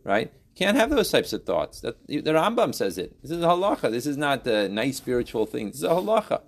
Right? 0.04 0.34
Can't 0.56 0.76
have 0.76 0.90
those 0.90 1.12
types 1.12 1.32
of 1.32 1.46
thoughts. 1.46 1.80
That, 1.82 2.06
the 2.08 2.22
Rambam 2.22 2.76
says 2.76 2.98
it. 2.98 3.22
This 3.22 3.32
is 3.32 3.44
halacha. 3.44 3.92
This 3.92 4.06
is 4.06 4.18
not 4.18 4.46
a 4.46 4.68
nice 4.68 4.98
spiritual 4.98 5.46
thing. 5.46 5.68
This 5.68 5.78
is 5.78 5.84
a 5.84 5.90
halacha. 5.90 6.42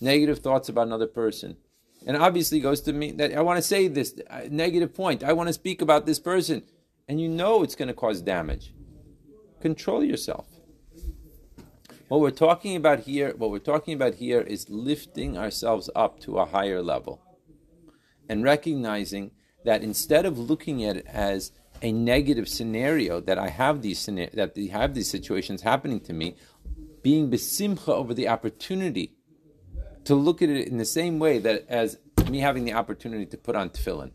Negative 0.00 0.38
thoughts 0.38 0.68
about 0.68 0.86
another 0.86 1.06
person. 1.06 1.56
And 2.06 2.16
obviously 2.16 2.60
goes 2.60 2.80
to 2.82 2.92
me 2.92 3.10
that 3.12 3.36
I 3.36 3.42
want 3.42 3.58
to 3.58 3.62
say 3.62 3.88
this 3.88 4.14
uh, 4.30 4.42
negative 4.48 4.94
point. 4.94 5.24
I 5.24 5.32
want 5.32 5.48
to 5.48 5.52
speak 5.52 5.82
about 5.82 6.06
this 6.06 6.20
person. 6.20 6.62
And 7.08 7.20
you 7.20 7.28
know 7.28 7.62
it's 7.62 7.74
going 7.74 7.88
to 7.88 7.94
cause 7.94 8.22
damage. 8.22 8.72
Control 9.60 10.04
yourself. 10.04 10.46
What 12.08 12.20
we're 12.20 12.30
talking 12.30 12.76
about 12.76 13.00
here, 13.00 13.34
what 13.36 13.50
we're 13.50 13.58
talking 13.58 13.94
about 13.94 14.14
here 14.14 14.40
is 14.40 14.70
lifting 14.70 15.36
ourselves 15.36 15.90
up 15.96 16.20
to 16.20 16.38
a 16.38 16.46
higher 16.46 16.80
level 16.80 17.20
and 18.28 18.44
recognizing 18.44 19.32
that 19.64 19.82
instead 19.82 20.24
of 20.24 20.38
looking 20.38 20.84
at 20.84 20.96
it 20.96 21.06
as 21.06 21.50
a 21.82 21.90
negative 21.90 22.48
scenario 22.48 23.20
that 23.20 23.38
I 23.38 23.48
have 23.48 23.82
these 23.82 24.06
that 24.06 24.52
I 24.56 24.72
have 24.72 24.94
these 24.94 25.10
situations 25.10 25.62
happening 25.62 25.98
to 26.00 26.12
me, 26.12 26.36
being 27.02 27.28
besimcha 27.28 27.88
over 27.88 28.14
the 28.14 28.28
opportunity 28.28 29.15
to 30.06 30.14
look 30.14 30.42
at 30.42 30.48
it 30.48 30.68
in 30.68 30.78
the 30.78 30.84
same 30.84 31.18
way 31.18 31.38
that 31.38 31.66
as 31.68 31.98
me 32.30 32.38
having 32.40 32.64
the 32.64 32.72
opportunity 32.72 33.26
to 33.26 33.36
put 33.36 33.54
on 33.54 33.70
tefillin. 33.70 34.12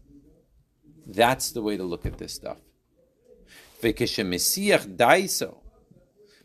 That's 1.05 1.51
the 1.51 1.61
way 1.61 1.77
to 1.77 1.83
look 1.83 2.05
at 2.05 2.17
this 2.17 2.33
stuff. 2.33 2.57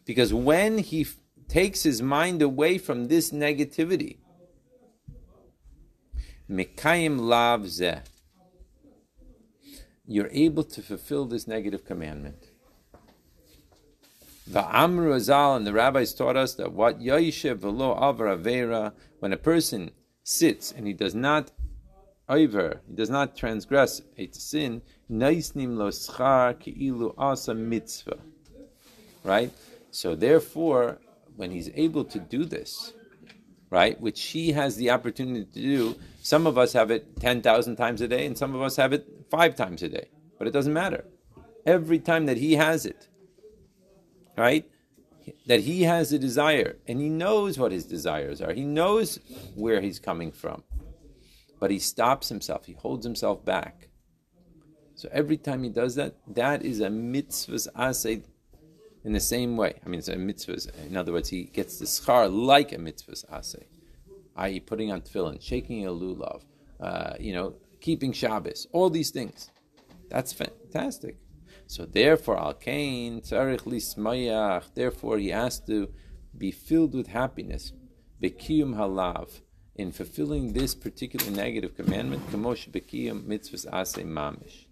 Because 0.04 0.32
when 0.32 0.78
he 0.78 1.02
f- 1.02 1.16
takes 1.48 1.82
his 1.82 2.00
mind 2.00 2.42
away 2.42 2.78
from 2.78 3.08
this 3.08 3.30
negativity, 3.30 4.18
you're 10.06 10.30
able 10.30 10.64
to 10.64 10.82
fulfill 10.82 11.26
this 11.26 11.46
negative 11.46 11.84
commandment. 11.84 12.50
The 14.48 14.64
Amru 14.76 15.12
Chazal 15.12 15.56
and 15.56 15.66
the 15.66 15.72
rabbis 15.72 16.14
taught 16.14 16.36
us 16.36 16.54
that 16.54 16.72
what 16.72 17.00
Yaishev 17.00 17.56
velo 17.56 17.94
avra 17.96 18.92
when 19.18 19.32
a 19.32 19.36
person 19.36 19.90
sits 20.22 20.70
and 20.70 20.86
he 20.86 20.92
does 20.92 21.14
not 21.14 21.50
over, 22.28 22.80
he 22.88 22.94
does 22.94 23.10
not 23.10 23.36
transgress 23.36 24.02
a 24.16 24.28
sin, 24.32 24.82
naisnim 25.10 25.76
lo 25.76 25.90
schar 25.90 26.58
ki'ilu 26.58 27.14
asa 27.18 27.54
mitzvah. 27.54 28.18
Right? 29.24 29.52
So 29.90 30.14
therefore, 30.14 30.98
when 31.36 31.50
he's 31.50 31.70
able 31.74 32.04
to 32.04 32.18
do 32.18 32.44
this, 32.44 32.92
right? 33.70 34.00
Which 34.00 34.22
he 34.22 34.52
has 34.52 34.76
the 34.76 34.90
opportunity 34.90 35.44
to 35.44 35.60
do. 35.60 35.96
Some 36.22 36.46
of 36.46 36.56
us 36.58 36.72
have 36.72 36.90
it 36.90 37.20
10,000 37.20 37.76
times 37.76 38.00
a 38.00 38.08
day, 38.08 38.26
and 38.26 38.36
some 38.36 38.54
of 38.54 38.62
us 38.62 38.76
have 38.76 38.92
it 38.92 39.06
five 39.30 39.56
times 39.56 39.82
a 39.82 39.88
day. 39.88 40.08
But 40.38 40.46
it 40.46 40.52
doesn't 40.52 40.72
matter. 40.72 41.04
Every 41.64 41.98
time 41.98 42.26
that 42.26 42.36
he 42.36 42.54
has 42.54 42.86
it, 42.86 43.08
right? 44.36 44.68
That 45.46 45.60
he 45.60 45.82
has 45.82 46.12
a 46.12 46.18
desire, 46.18 46.76
and 46.86 47.00
he 47.00 47.08
knows 47.08 47.58
what 47.58 47.72
his 47.72 47.84
desires 47.84 48.40
are. 48.40 48.52
He 48.52 48.64
knows 48.64 49.18
where 49.54 49.80
he's 49.80 49.98
coming 49.98 50.30
from. 50.30 50.62
But 51.58 51.70
he 51.70 51.78
stops 51.78 52.28
himself, 52.28 52.66
he 52.66 52.74
holds 52.74 53.04
himself 53.04 53.44
back. 53.44 53.88
So 54.94 55.08
every 55.12 55.36
time 55.36 55.62
he 55.62 55.70
does 55.70 55.94
that, 55.96 56.16
that 56.28 56.64
is 56.64 56.80
a 56.80 56.88
mitzvah's 56.90 57.68
asay 57.76 58.22
in 59.04 59.12
the 59.12 59.20
same 59.20 59.56
way. 59.56 59.74
I 59.84 59.88
mean, 59.88 59.98
it's 59.98 60.08
a 60.08 60.16
mitzvah. 60.16 60.58
In 60.86 60.96
other 60.96 61.12
words, 61.12 61.28
he 61.28 61.44
gets 61.44 61.78
the 61.78 61.84
schar 61.86 62.28
like 62.30 62.72
a 62.72 62.78
mitzvah's 62.78 63.24
asay, 63.32 63.64
i.e., 64.36 64.60
putting 64.60 64.90
on 64.90 65.00
tefillin, 65.02 65.40
shaking 65.40 65.86
a 65.86 65.90
lulav, 65.90 66.42
uh, 66.80 67.14
you 67.20 67.32
know, 67.32 67.54
keeping 67.80 68.12
Shabbos, 68.12 68.66
all 68.72 68.90
these 68.90 69.10
things. 69.10 69.50
That's 70.08 70.32
fantastic. 70.32 71.16
So 71.66 71.84
therefore, 71.84 72.38
al 72.38 72.54
kain 72.54 73.20
tzarich 73.20 73.62
lismayach. 73.62 74.74
Therefore, 74.74 75.18
he 75.18 75.28
has 75.28 75.60
to 75.60 75.92
be 76.36 76.50
filled 76.50 76.94
with 76.94 77.08
happiness, 77.08 77.72
bekiyum 78.22 78.76
halav, 78.76 79.40
in 79.74 79.92
fulfilling 79.92 80.52
this 80.52 80.74
particular 80.74 81.30
negative 81.30 81.74
commandment, 81.74 82.26
kamosh 82.30 82.68
bekiyum 82.70 83.24
mitzvahs 83.24 83.66
asay 83.70 84.04
mamish. 84.04 84.66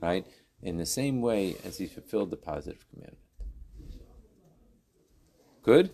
Right, 0.00 0.26
in 0.60 0.76
the 0.78 0.86
same 0.86 1.20
way 1.20 1.56
as 1.64 1.78
he 1.78 1.86
fulfilled 1.86 2.30
the 2.30 2.36
positive 2.36 2.84
commandment. 2.90 3.18
Good? 5.62 5.90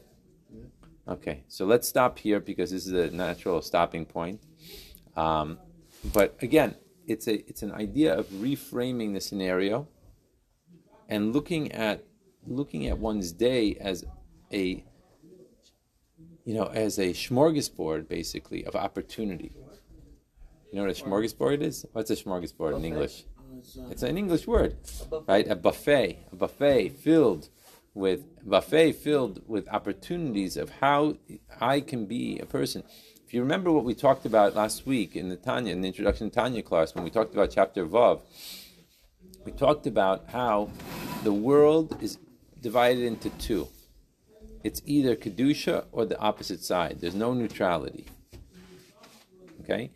Okay, 1.06 1.44
so 1.48 1.64
let's 1.64 1.86
stop 1.86 2.18
here 2.18 2.40
because 2.40 2.70
this 2.70 2.86
is 2.86 2.92
a 2.92 3.10
natural 3.14 3.62
stopping 3.62 4.04
point. 4.04 4.40
Um, 5.16 5.58
but 6.12 6.36
again, 6.42 6.74
it's 7.06 7.26
a 7.28 7.34
it's 7.48 7.62
an 7.62 7.72
idea 7.72 8.14
of 8.14 8.26
reframing 8.26 9.14
the 9.14 9.20
scenario 9.20 9.88
and 11.08 11.32
looking 11.32 11.72
at 11.72 12.04
looking 12.46 12.86
at 12.86 12.98
one's 12.98 13.32
day 13.32 13.76
as 13.80 14.04
a 14.52 14.84
you 16.44 16.54
know 16.54 16.66
as 16.66 16.98
a 16.98 17.10
smorgasbord 17.10 18.08
basically 18.08 18.64
of 18.64 18.74
opportunity. 18.76 19.52
You 20.70 20.76
know 20.78 20.86
what 20.86 20.98
a 20.98 21.02
smorgasbord 21.02 21.62
is? 21.62 21.86
What's 21.92 22.10
a 22.10 22.16
smorgasbord 22.16 22.76
in 22.76 22.84
English? 22.84 23.24
It's 23.90 24.02
an 24.02 24.18
English 24.18 24.46
word, 24.46 24.76
right? 25.26 25.48
A 25.48 25.56
buffet, 25.56 26.26
a 26.30 26.36
buffet 26.36 26.90
filled 26.90 27.48
with 27.94 28.24
buffet 28.46 28.92
filled 28.92 29.42
with 29.48 29.68
opportunities 29.68 30.56
of 30.56 30.70
how 30.80 31.16
I 31.60 31.80
can 31.80 32.06
be 32.06 32.38
a 32.38 32.46
person. 32.46 32.84
If 33.26 33.34
you 33.34 33.40
remember 33.40 33.72
what 33.72 33.84
we 33.84 33.94
talked 33.94 34.24
about 34.24 34.54
last 34.54 34.86
week 34.86 35.16
in 35.16 35.28
the 35.28 35.36
Tanya, 35.36 35.72
in 35.72 35.80
the 35.80 35.88
introduction 35.88 36.30
to 36.30 36.34
Tanya 36.34 36.62
class, 36.62 36.94
when 36.94 37.04
we 37.04 37.10
talked 37.10 37.34
about 37.34 37.50
chapter 37.50 37.84
Vav, 37.84 38.20
we 39.44 39.52
talked 39.52 39.86
about 39.86 40.30
how 40.30 40.70
the 41.28 41.34
world 41.34 42.02
is 42.02 42.16
divided 42.62 43.04
into 43.04 43.28
two. 43.36 43.68
It's 44.64 44.80
either 44.86 45.14
kedusha 45.14 45.84
or 45.92 46.06
the 46.06 46.18
opposite 46.18 46.64
side. 46.64 47.02
There's 47.02 47.14
no 47.14 47.34
neutrality. 47.34 48.06
Okay. 49.60 49.90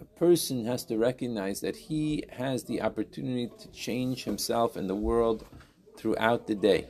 A 0.00 0.04
person 0.04 0.66
has 0.66 0.84
to 0.84 0.96
recognize 0.96 1.62
that 1.62 1.74
he 1.74 2.22
has 2.30 2.62
the 2.62 2.80
opportunity 2.80 3.50
to 3.58 3.66
change 3.72 4.22
himself 4.22 4.76
and 4.76 4.88
the 4.88 4.94
world 4.94 5.44
throughout 5.98 6.46
the 6.46 6.54
day. 6.54 6.86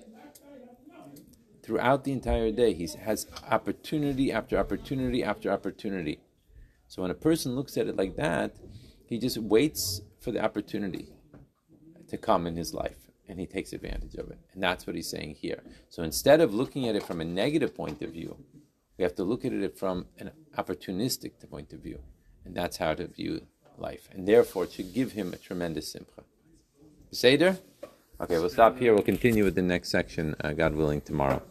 Throughout 1.63 2.05
the 2.05 2.13
entire 2.13 2.53
day, 2.53 2.75
he 2.75 2.87
has 3.01 3.27
opportunity 3.51 4.31
after 4.31 4.59
opportunity 4.59 5.25
after 5.25 5.51
opportunity. 5.51 6.19
So 6.89 7.01
when 7.01 7.11
a 7.11 7.23
person 7.29 7.57
looks 7.57 7.79
at 7.79 7.87
it 7.87 7.97
like 7.97 8.17
that, 8.17 8.55
he 9.07 9.17
just 9.17 9.39
waits 9.39 10.03
for 10.21 10.31
the 10.31 10.45
opportunity 10.45 11.16
to 12.09 12.17
come 12.17 12.47
in 12.47 12.57
his 12.57 12.73
life 12.75 12.97
and 13.29 13.41
he 13.41 13.47
takes 13.47 13.73
advantage 13.73 14.15
of 14.15 14.31
it. 14.31 14.39
And 14.53 14.63
that's 14.63 14.87
what 14.87 14.97
he's 14.97 15.09
saying 15.09 15.37
here. 15.41 15.63
So 15.89 16.03
instead 16.03 16.41
of 16.41 16.55
looking 16.55 16.89
at 16.89 16.97
it 16.97 17.03
from 17.03 17.21
a 17.21 17.25
negative 17.25 17.75
point 17.75 18.03
of 18.03 18.11
view, 18.11 18.37
we 18.99 19.03
have 19.03 19.15
to 19.17 19.25
look 19.25 19.45
at 19.45 19.53
it 19.53 19.77
from 19.77 20.07
an 20.19 20.31
opportunistic 20.57 21.33
point 21.51 21.73
of 21.73 21.81
view. 21.81 21.99
And 22.45 22.55
that's 22.55 22.77
how 22.77 22.95
to 22.95 23.07
view 23.09 23.43
life. 23.79 24.09
And 24.13 24.27
therefore, 24.27 24.69
should 24.69 24.95
give 24.95 25.13
him 25.13 25.33
a 25.33 25.37
tremendous 25.37 25.93
simcha. 25.93 26.23
Seder? 27.11 27.59
Okay, 28.21 28.39
we'll 28.39 28.49
stop 28.49 28.79
here. 28.79 28.95
We'll 28.95 29.03
continue 29.03 29.45
with 29.45 29.55
the 29.55 29.63
next 29.63 29.91
section, 29.91 30.35
uh, 30.43 30.53
God 30.53 30.75
willing, 30.75 31.01
tomorrow. 31.01 31.43